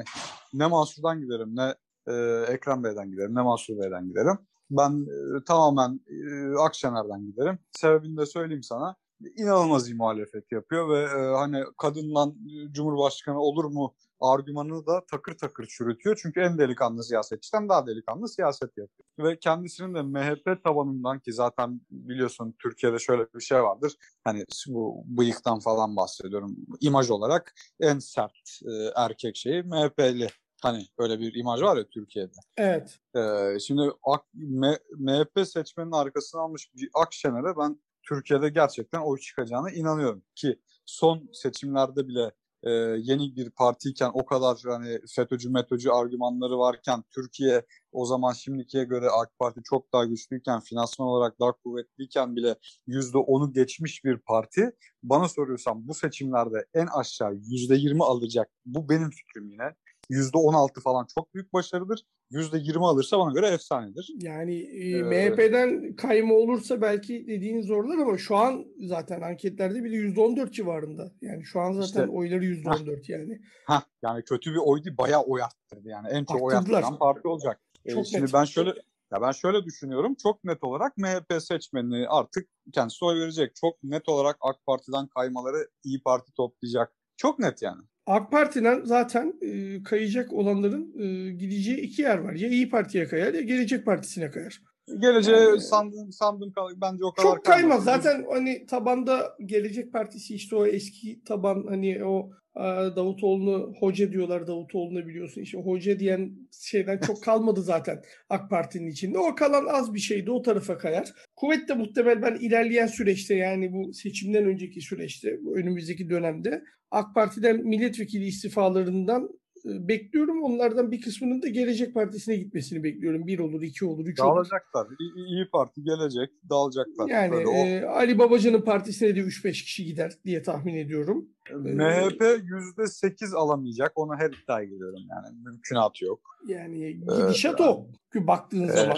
[0.54, 1.76] ne Mansur'dan giderim ne
[2.08, 4.38] e, Ekrem Bey'den giderim ne Mansur Bey'den giderim.
[4.71, 4.91] Ben
[5.39, 7.60] e, tamamen e, Akşener'den giderim.
[7.71, 8.95] Sebebini de söyleyeyim sana.
[9.38, 15.38] İnanılmaz iyi muhalefet yapıyor ve e, hani kadınla e, Cumhurbaşkanı olur mu argümanını da takır
[15.38, 16.19] takır çürütüyor.
[16.21, 19.08] Çünkü en delikanlı siyasetçiden daha delikanlı siyaset yapıyor.
[19.19, 23.93] Ve kendisinin de MHP tabanından ki zaten biliyorsun Türkiye'de şöyle bir şey vardır.
[24.23, 26.55] Hani bu bıyıktan falan bahsediyorum.
[26.82, 30.27] İmaj olarak en sert e, erkek şeyi MHP'li.
[30.62, 32.32] Hani öyle bir imaj var ya Türkiye'de.
[32.58, 33.00] Evet.
[33.15, 39.72] Ee, şimdi AK, M- MHP seçmenin arkasına almış bir Akşener'e ben Türkiye'de gerçekten oy çıkacağına
[39.72, 40.24] inanıyorum.
[40.36, 42.32] Ki son seçimlerde bile
[42.63, 48.84] e, yeni bir partiyken o kadar hani FETÖ'cü METÖ'cü argümanları varken Türkiye o zaman şimdikiye
[48.84, 52.56] göre AK Parti çok daha güçlüyken finansman olarak daha kuvvetliyken bile
[52.88, 54.72] %10'u geçmiş bir parti.
[55.04, 58.50] Bana soruyorsan bu seçimlerde en aşağı %20 alacak.
[58.65, 59.76] Bu benim fikrim yine.
[60.10, 62.06] %16 falan çok büyük başarıdır.
[62.32, 64.12] %20 alırsa bana göre efsanedir.
[64.22, 69.95] Yani e, Ee, MHP'den kayma olursa belki dediğin zorlar ama şu an zaten anketlerde bile
[69.95, 71.12] %14 civarında.
[71.22, 73.41] Yani şu an zaten İşte- oyları %14 yani.
[73.65, 76.08] Hah yani kötü bir oy değil bayağı oy arttırdı yani.
[76.08, 76.78] En çok oy Arttırdılar.
[76.80, 77.62] arttıran parti olacak.
[77.86, 78.34] Ee, Çok şimdi net.
[78.34, 78.69] ben şöyle
[79.13, 80.15] ya ben şöyle düşünüyorum.
[80.24, 83.56] Çok net olarak MHP seçmeni artık kendisi oy verecek.
[83.56, 86.93] Çok net olarak AK Parti'den kaymaları İyi Parti toplayacak.
[87.17, 87.82] Çok net yani.
[88.10, 92.34] AK Parti'den zaten e, kayacak olanların e, gideceği iki yer var.
[92.34, 94.62] Ya İyi Parti'ye kayar ya Gelecek Partisi'ne kayar.
[95.02, 97.86] Geleceğe Yani- sandım sandım bence o kadar Çok kaymaz.
[97.86, 98.04] kaymaz.
[98.04, 102.62] Zaten hani tabanda Gelecek Partisi işte o eski taban hani o e,
[102.95, 105.41] Davutoğlu'nu hoca diyorlar Davutoğlu'na biliyorsun.
[105.41, 109.17] İşte hoca diyen şeyden çok kalmadı zaten AK Parti'nin içinde.
[109.19, 111.13] O kalan az bir şeydi o tarafa kayar.
[111.36, 117.63] Kuvvetle muhtemel ben ilerleyen süreçte yani bu seçimden önceki süreçte bu önümüzdeki dönemde AK Parti'den
[117.65, 119.30] milletvekili istifalarından
[119.65, 120.43] bekliyorum.
[120.43, 123.28] Onlardan bir kısmının da Gelecek Partisi'ne gitmesini bekliyorum.
[123.28, 124.28] Bir olur, iki olur, üç olur.
[124.36, 124.88] Dağılacaklar.
[125.00, 126.30] İyi, İyi Parti gelecek.
[126.50, 127.10] Dağılacaklar.
[127.10, 131.30] Yani Böyle o- e, Ali Babacan'ın partisine de 3-5 kişi gider diye tahmin ediyorum.
[131.54, 133.91] MHP %8 alamayacak.
[133.95, 135.38] Ona her iddiaya giriyorum yani.
[135.45, 136.19] Mümkünatı yok.
[136.48, 137.88] Yani gidişat o.
[138.13, 138.98] Çünkü baktığın e, zaman.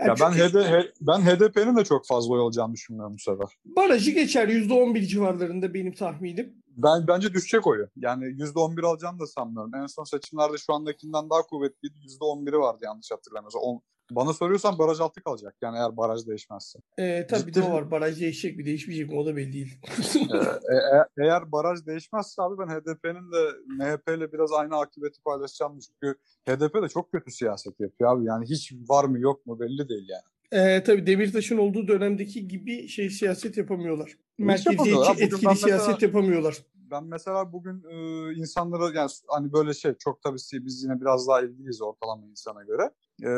[0.00, 3.46] Yani Ya ben HD, he- ben HDP'nin de çok fazla oy alacağını düşünmüyorum bu sefer.
[3.64, 6.52] barajı geçer %11 civarlarında benim tahminim.
[6.82, 7.88] Ben bence düşecek oyu.
[7.96, 9.74] Yani %11 alacağını da sanmıyorum.
[9.74, 11.94] En son seçimlerde şu andakinden daha kuvvetliydi.
[12.20, 13.62] %11'i vardı yanlış hatırlamıyorsam.
[14.10, 15.54] Bana soruyorsan baraj altı kalacak.
[15.62, 16.78] Yani eğer baraj değişmezse.
[16.98, 17.90] E, tabii de Ciddi- o var.
[17.90, 19.78] Baraj değişecek mi değişmeyecek mi o da belli değil.
[20.16, 20.36] Ee,
[20.74, 25.78] e- e- eğer baraj değişmezse abi ben HDP'nin de MHP ile biraz aynı akıbeti paylaşacağım.
[25.78, 28.24] Çünkü HDP de çok kötü siyaset yapıyor abi.
[28.24, 30.22] Yani hiç var mı yok mu belli değil yani.
[30.52, 34.12] E, tabii Demirtaş'ın olduğu dönemdeki gibi şey siyaset yapamıyorlar.
[34.38, 36.56] Merkeziyetçi etkili ben siyaset mesela- yapamıyorlar.
[36.74, 41.40] Ben mesela bugün e, insanlara yani hani böyle şey çok tabii biz yine biraz daha
[41.42, 42.90] ilgiliyiz ortalama insana göre.
[43.22, 43.30] E,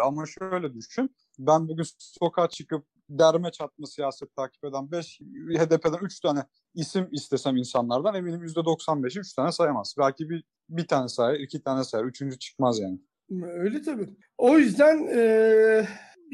[0.00, 1.16] ama şöyle düşün.
[1.38, 5.20] Ben bugün sokağa çıkıp derme çatma siyaset takip eden 5
[5.58, 9.94] HDP'den 3 tane isim istesem insanlardan eminim %95'i 3 tane sayamaz.
[9.98, 12.98] Belki bir bir tane sayar, iki tane sayar, üçüncü çıkmaz yani.
[13.42, 14.16] Öyle tabii.
[14.38, 15.88] O yüzden eee,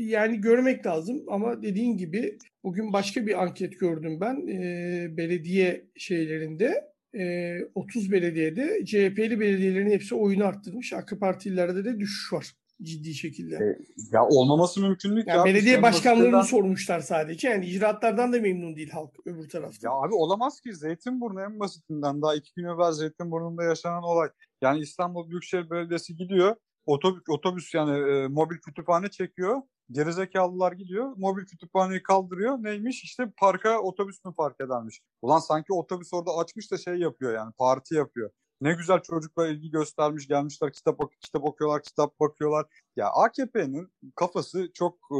[0.08, 6.90] yani görmek lazım ama dediğin gibi bugün başka bir anket gördüm ben eee, belediye şeylerinde.
[7.14, 10.92] Eee, 30 belediyede CHP'li belediyelerin hepsi oyunu arttırmış.
[10.92, 13.54] AK Partililerde de düşüş var ciddi şekilde.
[13.54, 13.78] E,
[14.12, 15.26] Ya olmaması mümkün değil.
[15.28, 15.48] Yani abi.
[15.48, 17.48] belediye başkanlarını basitinden- sormuşlar sadece.
[17.48, 19.88] Yani icraatlardan da memnun değil halk öbür tarafta.
[19.88, 24.28] Ya abi olamaz ki Zeytinburnu en basitinden daha iki gün evvel Zeytinburnu'nda yaşanan olay.
[24.62, 29.62] Yani İstanbul Büyükşehir Belediyesi gidiyor otobüs, otobüs yani e, mobil kütüphane çekiyor.
[29.90, 32.58] Gerizekalılar gidiyor mobil kütüphaneyi kaldırıyor.
[32.62, 35.00] Neymiş işte parka otobüs mü park edermiş.
[35.22, 38.30] Ulan sanki otobüs orada açmış da şey yapıyor yani parti yapıyor.
[38.60, 42.66] Ne güzel çocuklar ilgi göstermiş gelmişler kitap kitap okuyorlar kitap bakıyorlar.
[42.96, 45.16] Ya AKP'nin kafası çok e,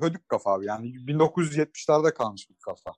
[0.00, 2.92] hödük kafa abi yani 1970'lerde kalmış bir kafa.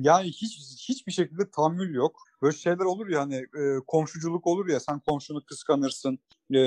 [0.00, 2.22] Yani hiç hiçbir şekilde tahammül yok.
[2.42, 6.18] Böyle şeyler olur ya hani e, komşuculuk olur ya sen komşunu kıskanırsın.
[6.50, 6.60] e,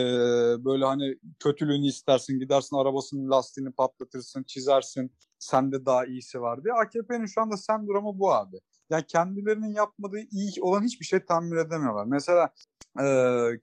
[0.66, 5.12] böyle hani kötülüğünü istersin gidersin arabasının lastiğini patlatırsın çizersin.
[5.40, 6.74] Sende daha iyisi var diye.
[6.74, 8.58] AKP'nin şu anda sendromu bu abi.
[8.90, 12.06] Yani kendilerinin yapmadığı iyi olan hiçbir şey tahammül edemiyorlar.
[12.06, 12.50] Mesela
[13.00, 13.06] e,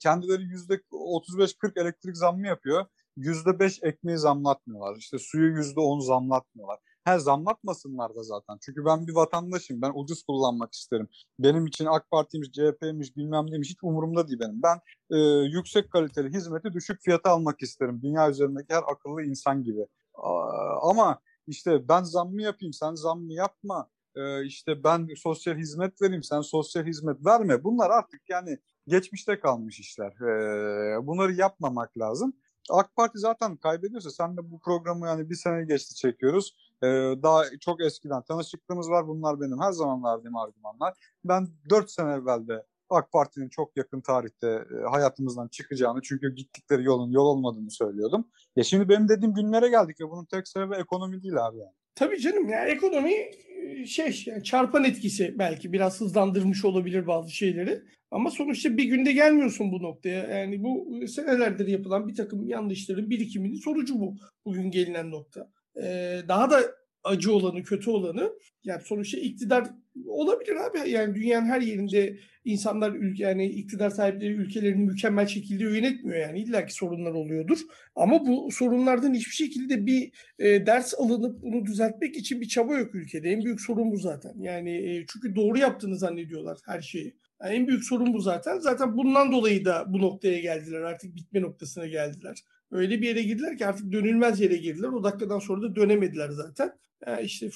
[0.00, 2.86] kendileri %35-40 elektrik zammı yapıyor.
[3.16, 4.96] %5 ekmeği zamlatmıyorlar.
[4.96, 6.78] İşte suyu %10 zamlatmıyorlar.
[7.06, 8.58] He zamlatmasınlar da zaten.
[8.60, 9.82] Çünkü ben bir vatandaşım.
[9.82, 11.08] Ben ucuz kullanmak isterim.
[11.38, 14.62] Benim için AK Parti'ymiş, CHP'ymiş bilmem neymiş hiç umurumda değil benim.
[14.62, 15.18] Ben e,
[15.56, 18.00] yüksek kaliteli hizmeti düşük fiyata almak isterim.
[18.02, 19.86] Dünya üzerindeki her akıllı insan gibi.
[20.14, 23.88] Aa, ama işte ben zammı yapayım, sen zammı yapma.
[24.16, 27.64] Ee, işte ben sosyal hizmet vereyim, sen sosyal hizmet verme.
[27.64, 30.12] Bunlar artık yani geçmişte kalmış işler.
[30.12, 32.32] Ee, bunları yapmamak lazım.
[32.70, 36.56] AK Parti zaten kaybediyorsa sen de bu programı yani bir sene geçti çekiyoruz.
[36.82, 36.86] Ee,
[37.22, 39.08] daha çok eskiden tanışıklığımız var.
[39.08, 40.94] Bunlar benim her zaman verdiğim argümanlar.
[41.24, 46.84] Ben 4 sene evvel de AK Parti'nin çok yakın tarihte e, hayatımızdan çıkacağını çünkü gittikleri
[46.84, 48.28] yolun yol olmadığını söylüyordum.
[48.56, 51.72] Ya şimdi benim dediğim günlere geldik ya bunun tek sebebi ekonomi değil abi yani.
[51.94, 57.82] Tabii canım yani ekonomi e, şey yani çarpan etkisi belki biraz hızlandırmış olabilir bazı şeyleri.
[58.10, 60.26] Ama sonuçta bir günde gelmiyorsun bu noktaya.
[60.26, 65.50] Yani bu e, senelerdir yapılan bir takım yanlışların birikiminin sonucu bu bugün gelinen nokta.
[65.82, 66.60] Ee, daha da
[67.04, 68.32] acı olanı, kötü olanı.
[68.64, 69.66] Yani sonuçta iktidar
[70.06, 70.90] olabilir abi.
[70.90, 76.74] Yani dünyanın her yerinde insanlar ülke yani iktidar sahipleri ülkelerini mükemmel şekilde yönetmiyor yani illaki
[76.74, 77.58] sorunlar oluyordur.
[77.96, 82.94] Ama bu sorunlardan hiçbir şekilde bir e, ders alınıp bunu düzeltmek için bir çaba yok
[82.94, 83.30] ülkede.
[83.30, 84.34] En büyük sorun bu zaten.
[84.38, 87.16] Yani e, çünkü doğru yaptığını zannediyorlar her şeyi.
[87.42, 88.58] Yani en büyük sorun bu zaten.
[88.58, 90.80] Zaten bundan dolayı da bu noktaya geldiler.
[90.80, 92.36] Artık bitme noktasına geldiler.
[92.70, 94.88] Öyle bir yere girdiler ki artık dönülmez yere girdiler.
[94.88, 96.72] O dakikadan sonra da dönemediler zaten.
[97.06, 97.50] Yani işte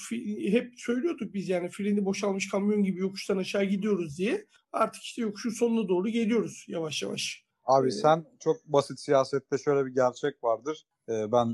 [0.51, 4.47] hep söylüyorduk biz yani freni boşalmış kamyon gibi yokuştan aşağı gidiyoruz diye.
[4.73, 7.45] Artık işte yokuşun sonuna doğru geliyoruz yavaş yavaş.
[7.65, 10.87] Abi Ee, sen çok basit siyasette şöyle bir gerçek vardır.
[11.09, 11.47] Ee, Ben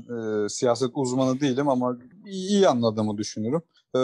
[0.45, 3.61] e, siyaset uzmanı değilim ama iyi, iyi anladığımı düşünürüm.
[3.95, 3.99] Ee,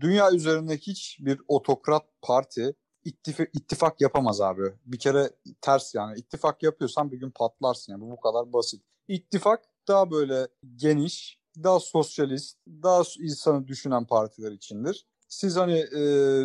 [0.00, 4.62] dünya üzerinde hiçbir otokrat parti ittifak, ittifak yapamaz abi.
[4.86, 6.18] Bir kere ters yani.
[6.18, 8.00] İttifak yapıyorsan bir gün patlarsın yani.
[8.00, 8.82] Bu bu kadar basit.
[9.08, 15.06] İttifak daha böyle geniş, daha sosyalist, daha insanı düşünen partiler içindir.
[15.28, 16.02] Siz hani e,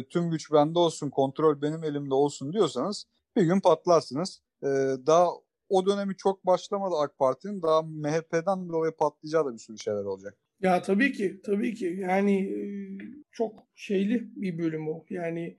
[0.10, 4.42] tüm güç bende olsun, kontrol benim elimde olsun diyorsanız bir gün patlarsınız.
[4.64, 4.68] E,
[5.08, 5.28] daha
[5.70, 7.62] o dönemi çok başlamadı AK Parti'nin.
[7.62, 10.38] Daha MHP'den dolayı patlayacağı da bir sürü şeyler olacak.
[10.62, 11.98] Ya tabii ki, tabii ki.
[12.00, 12.62] Yani e,
[13.32, 15.06] çok şeyli bir bölüm o.
[15.10, 15.58] Yani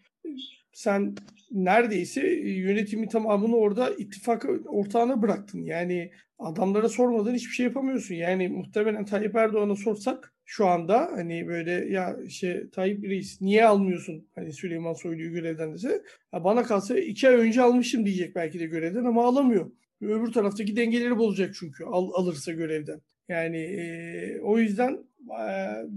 [0.78, 1.14] sen
[1.50, 5.64] neredeyse e, yönetimi tamamını orada ittifak ortağına bıraktın.
[5.64, 8.14] Yani adamlara sormadan hiçbir şey yapamıyorsun.
[8.14, 14.28] Yani muhtemelen Tayyip Erdoğan'a sorsak şu anda hani böyle ya işte Tayyip Reis niye almıyorsun
[14.34, 16.02] hani Süleyman Soylu'yu görevden dese
[16.34, 19.70] ya bana kalsa iki ay önce almışım diyecek belki de görevden ama alamıyor.
[20.00, 23.00] Öbür taraftaki dengeleri bozacak çünkü al, alırsa görevden.
[23.28, 24.98] Yani e, o yüzden
[25.40, 25.46] e,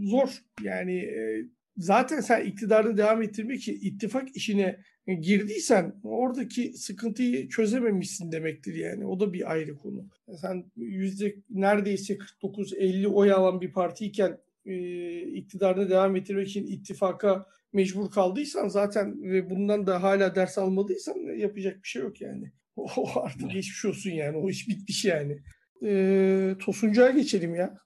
[0.03, 0.29] zor.
[0.63, 1.45] Yani e,
[1.81, 9.05] zaten sen iktidarı devam ettirmek için ittifak işine girdiysen oradaki sıkıntıyı çözememişsin demektir yani.
[9.05, 10.09] O da bir ayrı konu.
[10.41, 18.11] Sen yüzde neredeyse 49-50 oy alan bir partiyken e, iktidarını devam ettirmek için ittifaka mecbur
[18.11, 22.51] kaldıysan zaten ve bundan da hala ders almadıysan yapacak bir şey yok yani.
[22.75, 24.37] O artık geçmiş olsun yani.
[24.37, 25.41] O iş bitmiş yani.
[25.83, 27.77] E, Tosuncuğa geçelim ya.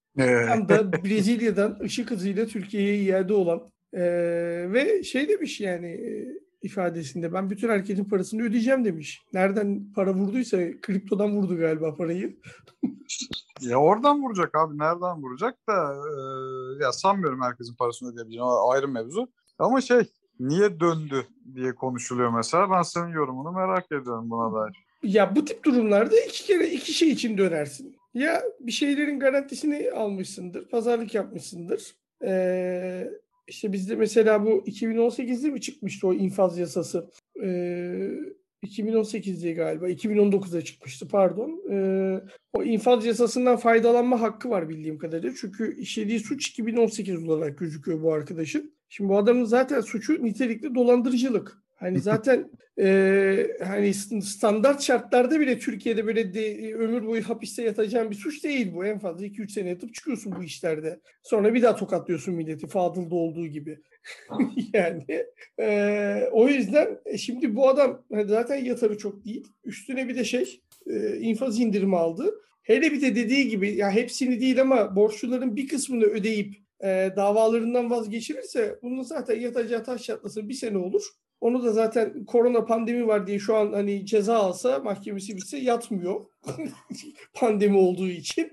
[0.47, 4.03] Tam da Brezilya'dan ışık hızıyla Türkiye'ye iade olan e,
[4.73, 5.99] ve şey demiş yani
[6.61, 9.21] ifadesinde ben bütün herkesin parasını ödeyeceğim demiş.
[9.33, 12.37] Nereden para vurduysa kriptodan vurdu galiba parayı.
[13.61, 14.77] Ya oradan vuracak abi.
[14.77, 18.45] Nereden vuracak da e, ya sanmıyorum herkesin parasını ödeyebileceğini.
[18.45, 19.27] O ayrı mevzu.
[19.59, 20.03] Ama şey
[20.39, 22.71] niye döndü diye konuşuluyor mesela.
[22.71, 24.85] Ben senin yorumunu merak ediyorum buna dair.
[25.03, 27.95] Ya bu tip durumlarda iki kere iki şey için dönersin.
[28.13, 31.95] Ya bir şeylerin garantisini almışsındır, pazarlık yapmışsındır.
[32.23, 33.11] Ee,
[33.47, 37.09] işte bizde mesela bu 2018'de mi çıkmıştı o infaz yasası?
[37.43, 38.09] Ee,
[38.63, 41.61] 2018'de galiba, 2019'da çıkmıştı pardon.
[41.71, 42.21] Ee,
[42.53, 45.35] o infaz yasasından faydalanma hakkı var bildiğim kadarıyla.
[45.41, 48.73] Çünkü işlediği suç 2018 olarak gözüküyor bu arkadaşın.
[48.89, 51.64] Şimdi bu adamın zaten suçu nitelikli dolandırıcılık.
[51.85, 53.93] Hani zaten e, hani
[54.23, 58.85] standart şartlarda bile Türkiye'de böyle de, ömür boyu hapiste yatacağın bir suç değil bu.
[58.85, 60.99] En fazla 2-3 sene yatıp çıkıyorsun bu işlerde.
[61.23, 63.79] Sonra bir daha tokatlıyorsun milleti Fadıl'da olduğu gibi.
[64.73, 65.25] yani
[65.59, 69.47] e, o yüzden e, şimdi bu adam hani zaten yatarı çok değil.
[69.63, 72.41] Üstüne bir de şey e, infaz indirimi aldı.
[72.63, 77.89] Hele bir de dediği gibi ya hepsini değil ama borçluların bir kısmını ödeyip e, davalarından
[77.89, 81.03] vazgeçirirse bunun zaten yatacağı taş çatlasın bir sene olur.
[81.41, 86.25] Onu da zaten korona pandemi var diye şu an hani ceza alsa mahkemesi bitse yatmıyor.
[87.33, 88.51] pandemi olduğu için.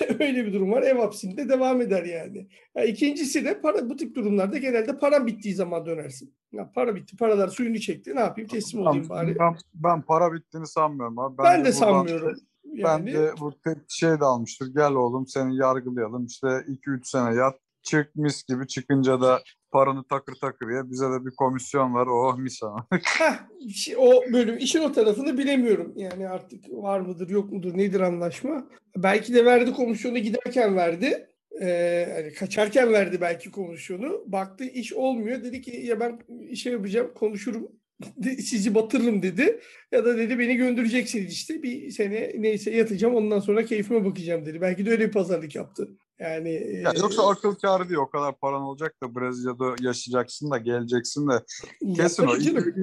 [0.20, 0.82] Öyle bir durum var.
[0.82, 2.48] Ev hapsinde devam eder yani.
[2.74, 2.86] yani.
[2.88, 6.34] İkincisi de para bu tip durumlarda genelde para bittiği zaman dönersin.
[6.52, 7.16] Ya para bitti.
[7.16, 8.16] Paralar suyunu çekti.
[8.16, 8.48] Ne yapayım?
[8.48, 9.36] Teslim olayım bari.
[9.38, 11.38] Ben, ben para bittiğini sanmıyorum abi.
[11.38, 12.36] Ben, ben de buradan- sanmıyorum.
[12.64, 14.74] Ben Yani, de bu tek şey de almıştır.
[14.74, 16.26] Gel oğlum seni yargılayalım.
[16.26, 17.58] İşte 2-3 sene yat.
[17.82, 20.90] Çık mis gibi çıkınca da paranı takır takır ya.
[20.90, 22.06] Bize de bir komisyon var.
[22.06, 22.86] Oh mis ama.
[23.98, 25.92] O bölüm işin o tarafını bilemiyorum.
[25.96, 28.68] Yani artık var mıdır yok mudur nedir anlaşma.
[28.96, 31.28] Belki de verdi komisyonu giderken verdi.
[31.62, 34.24] Ee, hani kaçarken verdi belki komisyonu.
[34.26, 35.44] Baktı iş olmuyor.
[35.44, 36.18] Dedi ki ya ben
[36.54, 37.68] şey yapacağım konuşurum.
[38.22, 39.60] Sizi batırırım dedi.
[39.92, 41.62] Ya da dedi beni göndereceksiniz işte.
[41.62, 44.60] Bir sene neyse yatacağım ondan sonra keyfime bakacağım dedi.
[44.60, 45.88] Belki de öyle bir pazarlık yaptı.
[46.22, 47.98] Yani Ya yoksa akıl kârı değil.
[47.98, 51.42] O kadar paran olacak da Brezilya'da yaşayacaksın da geleceksin de.
[51.96, 52.32] Kesin o.
[52.32, 52.74] tabii canım.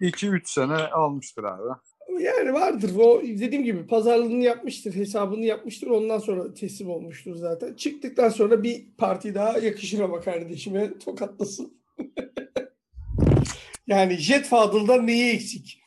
[0.00, 1.78] 2-3 sene almıştır abi.
[2.20, 2.92] Yani vardır.
[2.98, 5.86] O dediğim gibi pazarlığını yapmıştır, hesabını yapmıştır.
[5.86, 7.74] Ondan sonra teslim olmuştur zaten.
[7.74, 11.82] Çıktıktan sonra bir parti daha yakışır ama kardeşime tokatlasın.
[13.86, 15.81] yani Jet Fadıl'dan neyi eksik?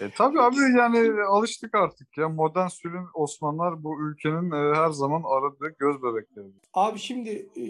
[0.00, 2.28] E tabii abi yani alıştık artık ya.
[2.28, 6.46] Modern sürüm Osmanlılar bu ülkenin e, her zaman aradığı göz bebekleri.
[6.74, 7.66] Abi şimdi e,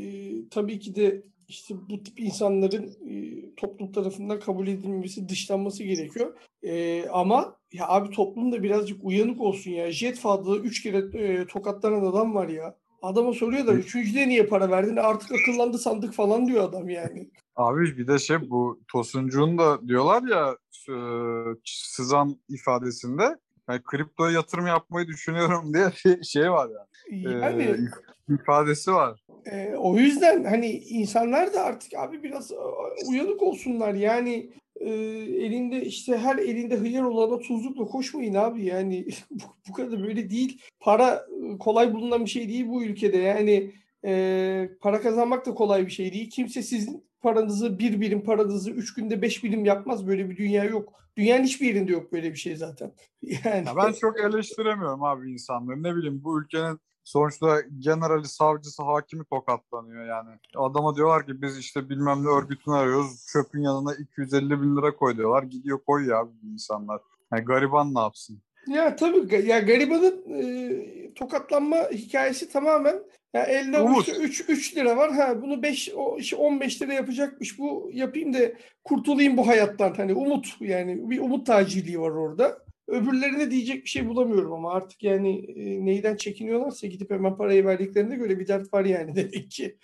[0.48, 3.14] tabii ki de işte bu tip insanların e,
[3.54, 6.34] toplum tarafından kabul edilmemesi, dışlanması gerekiyor.
[6.62, 9.92] E, ama ya abi toplum da birazcık uyanık olsun ya.
[9.92, 12.76] Jet Fadıl'ı 3 kere e, tokatlanan adam var ya.
[13.02, 14.96] Adama soruyorlar üçüncüde niye para verdin?
[14.96, 17.30] Artık akıllandı sandık falan diyor adam yani.
[17.56, 20.56] Abi bir de şey bu Tosuncuğun da diyorlar ya
[20.88, 20.96] e,
[21.64, 23.22] sızan ifadesinde
[23.68, 27.22] yani kriptoya yatırım yapmayı düşünüyorum diye bir şey var yani.
[27.42, 29.24] Yani E, ifadesi var.
[29.52, 32.56] e, o yüzden hani insanlar da artık abi biraz e,
[33.08, 33.94] uyanık olsunlar.
[33.94, 34.90] Yani e,
[35.44, 38.64] elinde işte her elinde hıyar olana tuzlukla koşmayın abi.
[38.64, 40.60] Yani bu, bu kadar böyle değil.
[40.80, 43.16] Para e, kolay bulunan bir şey değil bu ülkede.
[43.16, 43.72] Yani
[44.04, 46.30] e, para kazanmak da kolay bir şey değil.
[46.30, 50.06] Kimse sizin paranızı bir birim paranızı üç günde beş birim yapmaz.
[50.06, 50.92] Böyle bir dünya yok.
[51.16, 52.92] Dünyanın hiçbir yerinde yok böyle bir şey zaten.
[53.44, 55.82] Yani Ya ben çok eleştiremiyorum abi insanları.
[55.82, 60.28] Ne bileyim bu ülkenin sonuçta generali, savcısı, hakimi tokatlanıyor yani.
[60.56, 63.26] Adama diyorlar ki biz işte bilmem ne örgütünü arıyoruz.
[63.32, 65.42] Çöpün yanına 250 bin lira koy diyorlar.
[65.42, 67.00] Gidiyor koyuyor abi bu insanlar.
[67.32, 68.42] Yani gariban ne yapsın?
[68.68, 73.02] Ya tabii ya garibanın e, tokatlanma hikayesi tamamen
[73.34, 73.96] ya elde Umut.
[73.96, 75.12] avuçta 3 3 lira var.
[75.12, 77.58] Ha bunu 5 o işte 15 lira yapacakmış.
[77.58, 78.38] Bu yapayım da
[78.84, 79.94] kurtulayım bu hayattan.
[79.94, 82.58] Hani umut yani bir umut tacirliği var orada.
[82.88, 88.16] Öbürlerine diyecek bir şey bulamıyorum ama artık yani e, neyden çekiniyorlarsa gidip hemen parayı verdiklerine
[88.16, 89.76] göre bir dert var yani demek ki.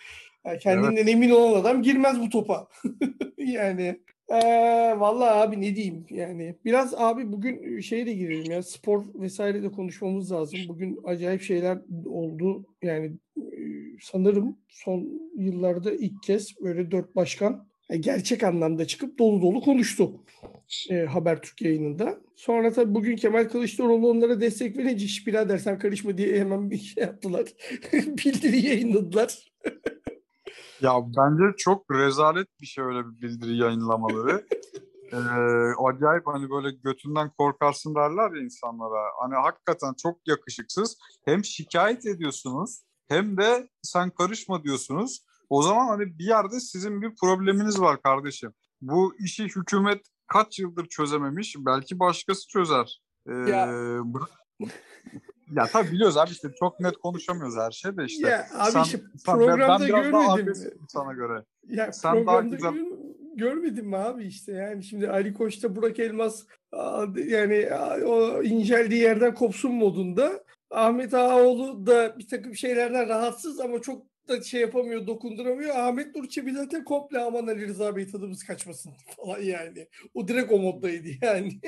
[0.46, 2.68] Yani kendinden emin olan adam girmez bu topa.
[3.38, 9.04] yani ee, vallahi abi ne diyeyim yani biraz abi bugün şeye de girelim ya spor
[9.14, 10.58] vesaire de konuşmamız lazım.
[10.68, 13.12] Bugün acayip şeyler oldu yani
[14.02, 20.24] sanırım son yıllarda ilk kez böyle dört başkan e, gerçek anlamda çıkıp dolu dolu konuştu
[20.90, 22.20] e, Habertürk yayınında.
[22.36, 26.78] Sonra tabii bugün Kemal Kılıçdaroğlu onlara destek verince "Şş, birader sen karışma diye hemen bir
[26.78, 27.46] şey yaptılar.
[27.92, 29.52] Bildiri yayınladılar.
[30.82, 34.46] Ya bence çok rezalet bir şey öyle bir bildiri yayınlamaları.
[35.12, 35.16] Ee,
[35.84, 39.02] acayip hani böyle götünden korkarsın derler ya insanlara.
[39.20, 40.98] Hani hakikaten çok yakışıksız.
[41.24, 45.24] Hem şikayet ediyorsunuz hem de sen karışma diyorsunuz.
[45.50, 48.52] O zaman hani bir yerde sizin bir probleminiz var kardeşim.
[48.80, 51.56] Bu işi hükümet kaç yıldır çözememiş.
[51.58, 53.02] Belki başkası çözer.
[53.28, 53.74] Ee, Ya.
[55.56, 58.28] ya tabii biliyoruz abi işte çok net konuşamıyoruz her şey de işte.
[58.28, 60.54] ya abi Sen- işte sen- ben- programda ben daha görmedim.
[60.88, 61.44] sana göre.
[61.68, 62.96] Ya Sen daha programda güzel- gör-
[63.36, 66.42] görmedin mi abi işte yani şimdi Ali Koç'ta Burak Elmas
[67.26, 67.68] yani
[68.06, 70.44] o inceldiği yerden kopsun modunda.
[70.70, 75.76] Ahmet Ağaoğlu da bir takım şeylerden rahatsız ama çok da şey yapamıyor, dokunduramıyor.
[75.76, 79.88] Ahmet Nur Çebi zaten komple aman Ali Rıza Bey tadımız kaçmasın falan yani.
[80.14, 81.60] O direkt o moddaydı yani.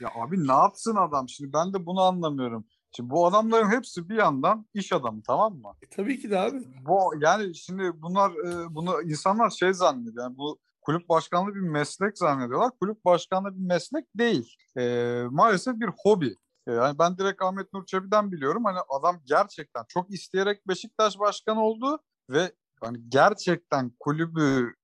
[0.00, 1.28] Ya abi ne yapsın adam?
[1.28, 2.66] Şimdi ben de bunu anlamıyorum.
[2.96, 5.72] Şimdi bu adamların hepsi bir yandan iş adamı tamam mı?
[5.82, 6.60] E, tabii ki de abi.
[6.86, 10.24] Bu yani şimdi bunlar e, bunu insanlar şey zannediyor.
[10.24, 12.70] Yani bu kulüp başkanlığı bir meslek zannediyorlar.
[12.80, 14.56] Kulüp başkanlığı bir meslek değil.
[14.78, 16.34] E, maalesef bir hobi.
[16.66, 18.64] E, yani ben direkt Ahmet Nur Çebi'den biliyorum.
[18.64, 21.98] Hani adam gerçekten çok isteyerek Beşiktaş başkanı oldu
[22.30, 24.74] ve hani gerçekten kulübü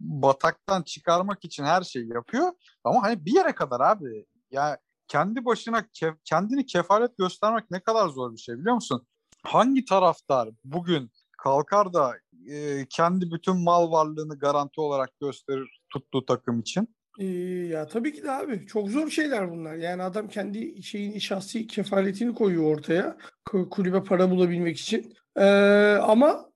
[0.00, 2.52] bataktan çıkarmak için her şeyi yapıyor.
[2.84, 4.26] Ama hani bir yere kadar abi.
[4.50, 9.06] Ya kendi başına ke- kendini kefalet göstermek ne kadar zor bir şey biliyor musun?
[9.42, 12.14] Hangi taraftar bugün kalkar da
[12.50, 16.96] e, kendi bütün mal varlığını garanti olarak gösterir tuttuğu takım için?
[17.18, 17.24] Ee,
[17.66, 19.74] ya tabii ki de abi çok zor şeyler bunlar.
[19.74, 23.16] Yani adam kendi şeyin şahsi kefaletini koyuyor ortaya
[23.48, 25.14] Ku- kulübe para bulabilmek için.
[25.36, 25.44] Ee,
[26.02, 26.50] ama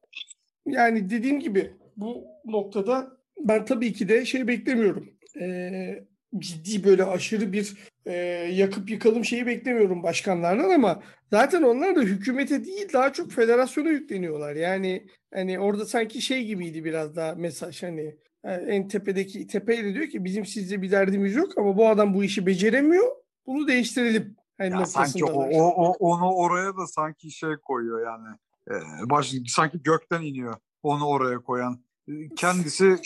[0.67, 5.11] yani dediğim gibi bu noktada ben tabii ki de şey beklemiyorum.
[5.41, 6.05] Ee,
[6.39, 7.77] ciddi böyle aşırı bir
[8.11, 8.15] e,
[8.53, 14.55] yakıp yıkalım şeyi beklemiyorum başkanlardan ama zaten onlar da hükümete değil daha çok federasyona yükleniyorlar.
[14.57, 20.07] Yani hani orada sanki şey gibiydi biraz daha mesaj hani yani en tepedeki tepeyle diyor
[20.07, 23.17] ki bizim sizle bir derdimiz yok ama bu adam bu işi beceremiyor.
[23.47, 24.37] Bunu değiştirelim.
[24.59, 25.29] Hani Ya sanki o,
[25.63, 28.37] o, o- onu oraya da sanki şey koyuyor yani.
[28.71, 28.75] E,
[29.11, 31.85] baş, sanki gökten iniyor onu oraya koyan.
[32.09, 32.97] E, Kendisi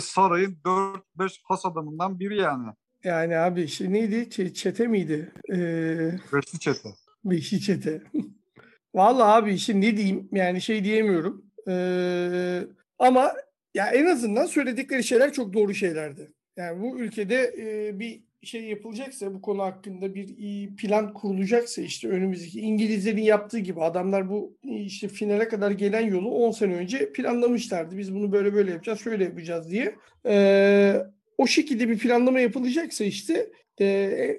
[0.00, 2.66] sarayın 4-5 has adamından biri yani.
[3.04, 4.14] Yani abi işte neydi?
[4.14, 5.32] Ç- çete miydi?
[5.52, 6.88] Ee, Beşli çete.
[7.24, 8.02] beşi çete.
[8.94, 10.28] Vallahi abi işte ne diyeyim?
[10.32, 11.44] Yani şey diyemiyorum.
[11.68, 12.60] Ee,
[12.98, 13.32] ama
[13.74, 16.32] ya en azından söyledikleri şeyler çok doğru şeylerdi.
[16.56, 22.08] Yani bu ülkede e, bir şey yapılacaksa bu konu hakkında bir iyi plan kurulacaksa işte
[22.08, 27.98] önümüzdeki İngilizlerin yaptığı gibi adamlar bu işte finale kadar gelen yolu 10 sene önce planlamışlardı.
[27.98, 29.94] Biz bunu böyle böyle yapacağız, şöyle yapacağız diye.
[30.26, 30.96] Ee,
[31.38, 33.50] o şekilde bir planlama yapılacaksa işte
[33.80, 33.86] e,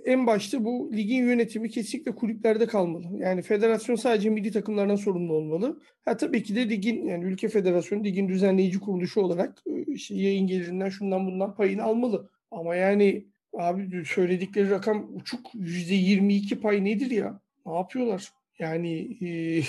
[0.06, 3.06] en başta bu ligin yönetimi kesinlikle kulüplerde kalmalı.
[3.18, 5.82] Yani federasyon sadece milli takımlardan sorumlu olmalı.
[6.06, 10.48] Ha tabii ki de ligin yani ülke federasyonu ligin düzenleyici kuruluşu olarak e, işte yayın
[10.48, 12.30] gelirinden şundan bundan payını almalı.
[12.52, 17.42] Ama yani abi söyledikleri rakam uçuk %22 pay nedir ya?
[17.66, 18.30] Ne yapıyorlar?
[18.60, 19.62] Yani e,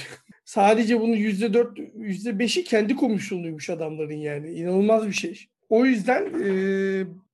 [0.44, 4.52] sadece bunun %4, %5'i kendi komisyonuymuş adamların yani.
[4.52, 5.46] İnanılmaz bir şey.
[5.70, 6.50] O yüzden e,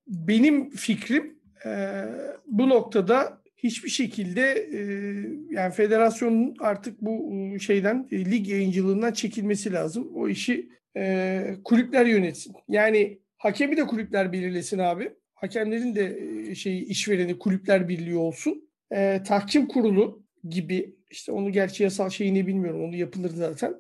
[0.07, 1.70] benim fikrim e,
[2.47, 4.80] bu noktada hiçbir şekilde e,
[5.51, 10.11] yani federasyonun artık bu e, şeyden e, lig yayıncılığından çekilmesi lazım.
[10.14, 12.55] O işi e, kulüpler yönetsin.
[12.68, 15.12] Yani hakemi de kulüpler belirlesin abi.
[15.34, 16.18] Hakemlerin de
[16.51, 18.68] e, şey işvereni kulüpler birliği olsun.
[18.93, 22.84] E, tahkim kurulu gibi işte onu gerçi yasal şeyini bilmiyorum.
[22.84, 23.74] Onu yapılır zaten.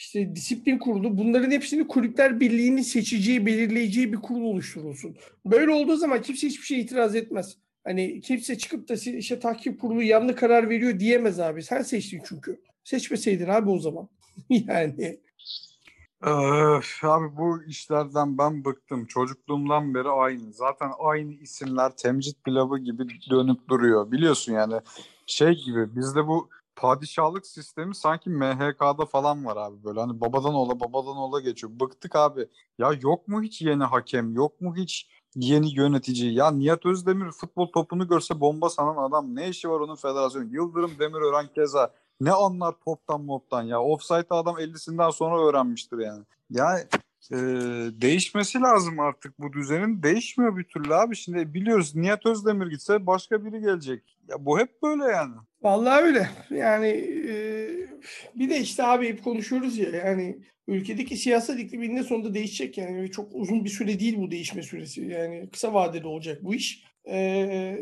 [0.00, 5.16] İşte disiplin kurulu bunların hepsini kulüpler birliğinin seçeceği, belirleyeceği bir kurul oluşturulsun.
[5.46, 7.56] Böyle olduğu zaman kimse hiçbir şey itiraz etmez.
[7.84, 11.62] Hani kimse çıkıp da işte tahkim kurulu yanlış karar veriyor diyemez abi.
[11.62, 12.60] Sen seçtin çünkü.
[12.84, 14.08] Seçmeseydin abi o zaman.
[14.50, 15.20] yani.
[16.20, 19.06] Öf, abi bu işlerden ben bıktım.
[19.06, 20.52] Çocukluğumdan beri aynı.
[20.52, 24.12] Zaten aynı isimler temcit pilavı gibi dönüp duruyor.
[24.12, 24.74] Biliyorsun yani
[25.26, 26.48] şey gibi bizde bu
[26.80, 30.00] padişahlık sistemi sanki MHK'da falan var abi böyle.
[30.00, 31.72] Hani babadan ola babadan ola geçiyor.
[31.80, 32.48] Bıktık abi.
[32.78, 34.34] Ya yok mu hiç yeni hakem?
[34.34, 36.34] Yok mu hiç yeni yönetici?
[36.34, 39.36] Ya Nihat Özdemir futbol topunu görse bomba sanan adam.
[39.36, 40.48] Ne işi var onun federasyon?
[40.50, 41.94] Yıldırım Demirören keza.
[42.20, 43.82] Ne anlar toptan moptan ya.
[43.82, 46.24] Offside'ı adam 50'sinden sonra öğrenmiştir yani.
[46.50, 46.78] Ya
[47.32, 47.36] e,
[48.00, 50.02] değişmesi lazım artık bu düzenin.
[50.02, 51.16] Değişmiyor bir türlü abi.
[51.16, 54.02] Şimdi biliyoruz Nihat Özdemir gitse başka biri gelecek.
[54.28, 55.34] Ya bu hep böyle yani.
[55.62, 56.30] Vallahi öyle.
[56.50, 56.88] Yani
[57.28, 57.68] e,
[58.34, 63.28] bir de işte abi hep konuşuyoruz ya yani ülkedeki siyaset ikliminde sonunda değişecek yani çok
[63.34, 65.00] uzun bir süre değil bu değişme süresi.
[65.00, 66.84] Yani kısa vadede olacak bu iş.
[67.04, 67.18] E,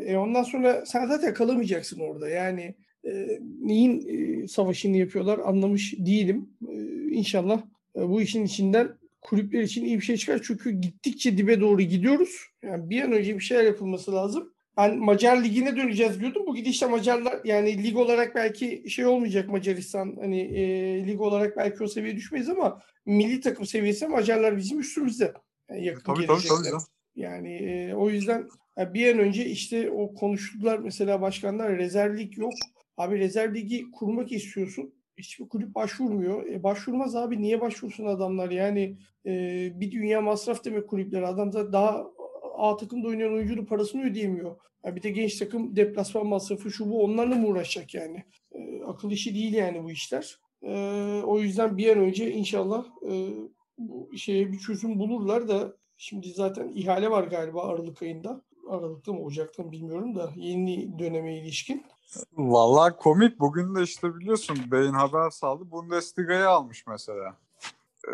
[0.07, 2.29] e, ondan sonra sen zaten kalamayacaksın orada.
[2.29, 2.75] Yani
[3.05, 6.49] e, neyin e, savaşını yapıyorlar anlamış değilim.
[6.67, 6.73] E,
[7.11, 7.61] inşallah
[7.95, 10.41] e, bu işin içinden kulüpler için iyi bir şey çıkar.
[10.43, 12.45] Çünkü gittikçe dibe doğru gidiyoruz.
[12.63, 14.53] Yani bir an önce bir şeyler yapılması lazım.
[14.77, 16.43] Ben Macar Ligi'ne döneceğiz diyordum.
[16.47, 20.17] Bu gidişle Macarlar yani lig olarak belki şey olmayacak Macaristan.
[20.19, 25.33] Hani e, lig olarak belki o seviyeye düşmeyiz ama milli takım seviyesi Macarlar bizim üstümüzde.
[25.69, 26.69] Yani yakın tabii, tabii, gelecekte.
[26.69, 26.81] tabii.
[27.15, 28.47] Yani e, o yüzden
[28.77, 32.53] yani bir an önce işte o konuştular mesela başkanlar rezerv lig yok.
[32.97, 34.93] Abi rezerv ligi kurmak istiyorsun.
[35.19, 36.45] Hiçbir kulüp başvurmuyor.
[36.45, 37.41] E, başvurmaz abi.
[37.41, 38.51] Niye başvursun adamlar?
[38.51, 39.31] Yani e,
[39.75, 41.21] bir dünya masraf demek kulüpler.
[41.21, 42.07] Adam da daha
[42.57, 44.55] A takımda oynayan oyuncunun parasını ödeyemiyor.
[44.85, 48.23] Yani bir de genç takım deplasman masrafı şu bu onlarla mı uğraşacak yani?
[48.51, 50.39] E, akıl işi değil yani bu işler.
[50.63, 50.73] E,
[51.25, 53.29] o yüzden bir an önce inşallah e,
[53.77, 58.41] bu şeye bir çözüm bulurlar da şimdi zaten ihale var galiba Aralık ayında.
[58.69, 61.85] Aralıkta mı Ocak'ta mı bilmiyorum da yeni döneme ilişkin.
[62.33, 63.39] Vallahi komik.
[63.39, 65.71] Bugün de işte biliyorsun Beyin haber saldı.
[65.71, 67.37] Bundesliga'yı almış mesela.
[68.07, 68.11] Ee,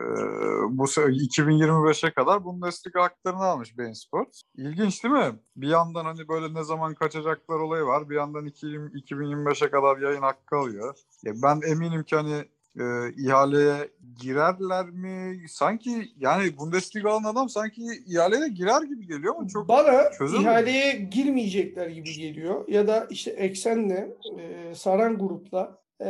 [0.70, 4.42] bu se- 2025'e kadar Bundesliga haklarını almış Bein Sports.
[4.56, 5.40] İlginç değil mi?
[5.56, 8.10] Bir yandan hani böyle ne zaman kaçacaklar olayı var.
[8.10, 10.96] Bir yandan 2000 2025'e kadar yayın hakkı alıyor.
[11.24, 12.46] Ya ben eminim ki hani
[12.80, 12.84] e,
[13.18, 13.90] ihaleye
[14.22, 15.38] girerler mi?
[15.50, 20.48] Sanki yani Bundesliga alan adam sanki ihaleye girer gibi geliyor ama çok Bana çözemedim.
[20.50, 22.68] ihaleye girmeyecekler gibi geliyor.
[22.68, 24.08] Ya da işte Eksen'le,
[24.40, 26.06] e, Saran grupla e,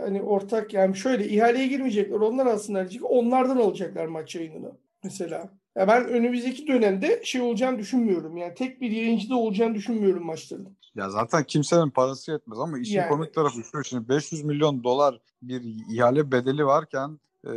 [0.00, 2.16] hani ortak yani şöyle ihaleye girmeyecekler.
[2.16, 3.10] Onlar alsınlar diyecek.
[3.10, 4.72] Onlardan alacaklar maç yayınını
[5.04, 5.59] mesela.
[5.76, 8.36] Ya ben önümüzdeki dönemde şey olacağını düşünmüyorum.
[8.36, 10.76] Yani tek bir yayıncıda olacağını düşünmüyorum maçların.
[10.94, 13.08] Ya zaten kimsenin parası yetmez ama işin Yani.
[13.08, 17.52] komik tarafı şu şimdi 500 milyon dolar bir ihale bedeli varken e,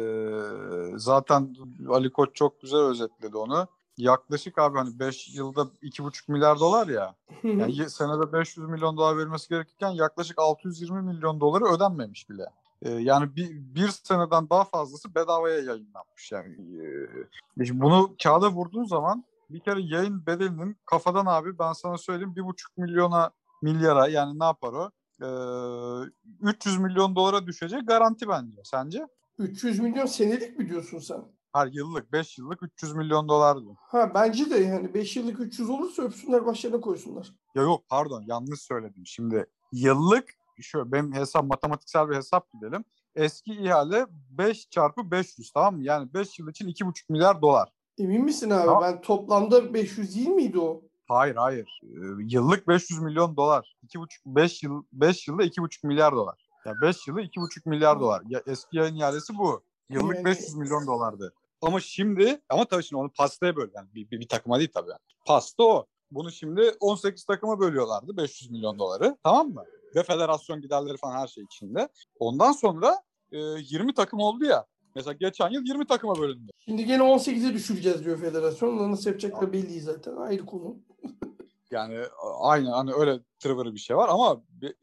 [0.96, 1.56] zaten
[1.90, 3.68] Ali Koç çok güzel özetledi onu.
[3.98, 7.16] Yaklaşık abi hani 5 yılda 2,5 milyar dolar ya.
[7.44, 12.46] Yani senede 500 milyon dolar verilmesi gerekirken yaklaşık 620 milyon doları ödenmemiş bile.
[12.84, 16.32] E, yani bir, bir seneden daha fazlası bedavaya yayınlanmış.
[16.32, 16.56] Yani
[17.58, 22.46] e, bunu kağıda vurduğun zaman bir kere yayın bedelinin kafadan abi ben sana söyleyeyim bir
[22.46, 23.32] buçuk milyona
[23.62, 24.92] milyara yani ne yapar o?
[25.22, 26.10] Ee,
[26.42, 28.62] 300 milyon dolara düşecek garanti bence.
[28.64, 29.08] Sence?
[29.38, 31.22] 300 milyon senelik mi diyorsun sen?
[31.54, 33.66] Her yıllık 5 yıllık 300 milyon dolardı.
[33.80, 37.34] Ha bence de yani 5 yıllık 300 olursa öpsünler başlarına koysunlar.
[37.56, 39.04] Ya yok pardon yanlış söyledim.
[39.06, 42.86] Şimdi yıllık şöyle benim hesap matematiksel bir hesap gidelim.
[43.16, 45.84] Eski ihale 5 çarpı 500 tamam mı?
[45.84, 47.70] Yani 5 yıl için 2,5 milyar dolar.
[47.98, 48.66] Emin misin abi?
[48.66, 48.84] Tamam.
[48.84, 50.82] Ben toplamda 500 değil miydi o?
[51.08, 51.82] Hayır hayır.
[51.84, 53.76] Ee, yıllık 500 milyon dolar.
[53.88, 56.40] 2,5 5 yıl 5 yılda 2,5 milyar dolar.
[56.66, 58.22] Ya 5 yılı 2,5 milyar dolar.
[58.28, 59.64] Ya eski yayın ihalesi bu.
[59.90, 61.34] Yıllık Yani- 500 milyon dolardı.
[61.62, 64.90] Ama şimdi ama tabii şimdi onu pastaya böl yani bir, bir, bir takıma değil tabii.
[64.90, 65.00] Yani.
[65.26, 65.86] Pasta o.
[66.12, 69.18] Bunu şimdi 18 takıma bölüyorlardı 500 milyon doları.
[69.24, 69.64] Tamam mı?
[69.96, 71.90] Ve federasyon giderleri falan her şey içinde.
[72.20, 72.96] Ondan sonra
[73.32, 74.66] e, 20 takım oldu ya.
[74.96, 76.52] Mesela geçen yıl 20 takıma bölündü.
[76.66, 78.78] Şimdi gene 18'e düşüreceğiz diyor federasyon.
[78.78, 80.16] Onu nasıl yapacakları belli zaten.
[80.16, 80.76] Ayrı konu.
[81.72, 82.00] Yani
[82.40, 84.42] aynı hani öyle tırvırı bir şey var ama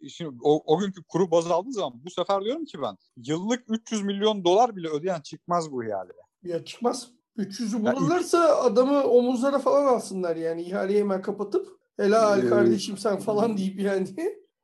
[0.09, 4.03] şimdi o, o günkü kuru baz aldığı zaman bu sefer diyorum ki ben yıllık 300
[4.03, 6.21] milyon dolar bile ödeyen çıkmaz bu ihaleye.
[6.43, 7.09] Ya çıkmaz.
[7.39, 10.63] 300'ü Ya bulurlarsa adamı omuzlara falan alsınlar yani.
[10.63, 14.07] ihaleyi hemen kapatıp helal Ee, kardeşim sen falan deyip yani.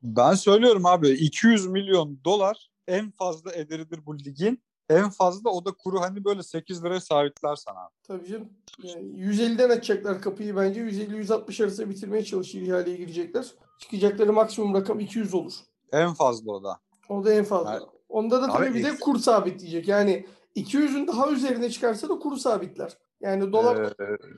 [0.03, 4.63] Ben söylüyorum abi 200 milyon dolar en fazla ederidir bu ligin.
[4.89, 7.89] En fazla o da kuru hani böyle 8 liraya sabitler sana.
[8.03, 8.49] Tabii canım.
[8.83, 10.81] Yani 150'den açacaklar kapıyı bence.
[10.81, 13.47] 150-160 arası bitirmeye çalışır ihaleye girecekler.
[13.81, 15.53] Çıkacakları maksimum rakam 200 olur.
[15.93, 16.81] En fazla o da.
[17.09, 17.73] O da en fazla.
[17.73, 19.89] Yani- Onda da Abi tabii bir de kur sabitleyecek.
[19.89, 20.27] Yani
[20.57, 22.93] 200'ün daha üzerine çıkarsa da kuru sabitler.
[23.21, 23.77] Yani dolar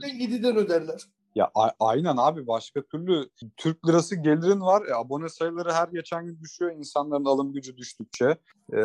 [0.02, 1.02] Ee, 7'den öderler.
[1.34, 4.86] Ya a- aynen abi başka türlü Türk lirası gelirin var.
[4.86, 8.36] E, abone sayıları her geçen gün düşüyor insanların alım gücü düştükçe.
[8.72, 8.76] Ee,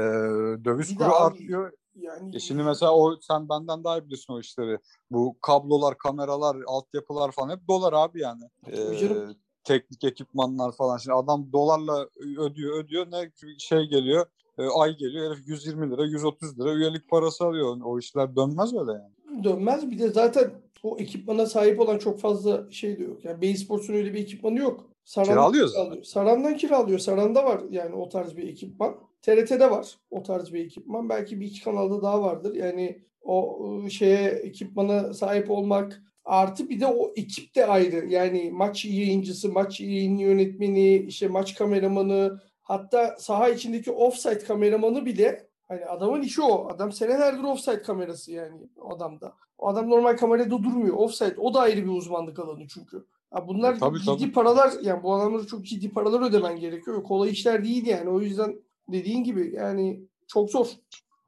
[0.65, 1.71] döviz kuru artıyor.
[1.95, 4.79] Yani E şimdi mesela o sen benden daha iyi biliyorsun o işleri.
[5.11, 8.43] Bu kablolar, kameralar, altyapılar falan hep dolar abi yani.
[8.67, 9.35] Ee, canım.
[9.63, 10.97] teknik ekipmanlar falan.
[10.97, 14.25] Şimdi adam dolarla ödüyor ödüyor ne şey geliyor
[14.57, 17.77] e, ay geliyor herif 120 lira 130 lira üyelik parası alıyor.
[17.83, 19.43] O işler dönmez öyle yani.
[19.43, 19.91] dönmez.
[19.91, 20.51] Bir de zaten
[20.83, 23.25] o ekipmana sahip olan çok fazla şey de yok.
[23.25, 24.89] Yani Sports'un öyle bir ekipmanı yok.
[25.03, 26.03] Saran'dan Kiralıyor kiralıyor.
[26.03, 26.99] Saran'dan kiralıyor.
[26.99, 28.95] Saran'da var yani o tarz bir ekipman.
[29.21, 31.09] TRT'de var o tarz bir ekipman.
[31.09, 32.55] Belki bir iki kanalda daha vardır.
[32.55, 38.05] Yani o ıı, şeye ekipmana sahip olmak artı bir de o ekip de ayrı.
[38.09, 45.47] Yani maç yayıncısı, maç yayın yönetmeni, işte maç kameramanı, hatta saha içindeki offside kameramanı bile
[45.67, 46.67] Hani adamın işi o.
[46.69, 49.33] Adam senelerdir offside kamerası yani o adamda.
[49.57, 50.97] O adam normal kamerada durmuyor.
[50.97, 51.35] Offside.
[51.37, 53.05] O da ayrı bir uzmanlık alanı çünkü.
[53.31, 54.31] Ha bunlar E, tabii, ciddi tabii.
[54.31, 57.03] paralar yani bu adamlara çok ciddi paralar ödemen gerekiyor.
[57.03, 58.09] Kolay işler değil yani.
[58.09, 58.55] O yüzden
[58.87, 60.67] dediğin gibi yani çok zor.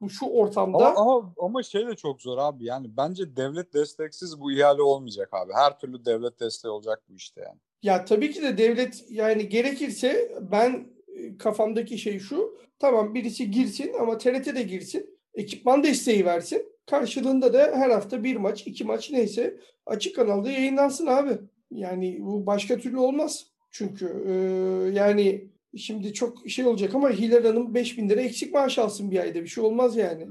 [0.00, 4.40] Bu şu ortamda Ama, ama, ama şey de çok zor abi yani bence devlet desteksiz
[4.40, 5.52] bu ihale olmayacak abi.
[5.52, 7.58] Her türlü devlet desteği olacak bu işte yani.
[7.82, 12.58] Ya tabii ki de devlet yani gerekirse ben e, kafamdaki şey şu.
[12.78, 15.18] Tamam birisi girsin ama TRT de girsin.
[15.34, 16.62] Ekipman desteği versin.
[16.86, 19.56] Karşılığında da her hafta bir maç, iki maç neyse
[19.86, 21.38] açık kanalda yayınlansın abi.
[21.70, 23.46] Yani bu başka türlü olmaz.
[23.70, 24.32] Çünkü e,
[24.98, 29.42] yani şimdi çok şey olacak ama Hilal Hanım 5000 lira eksik maaş alsın bir ayda.
[29.42, 30.26] Bir şey olmaz yani.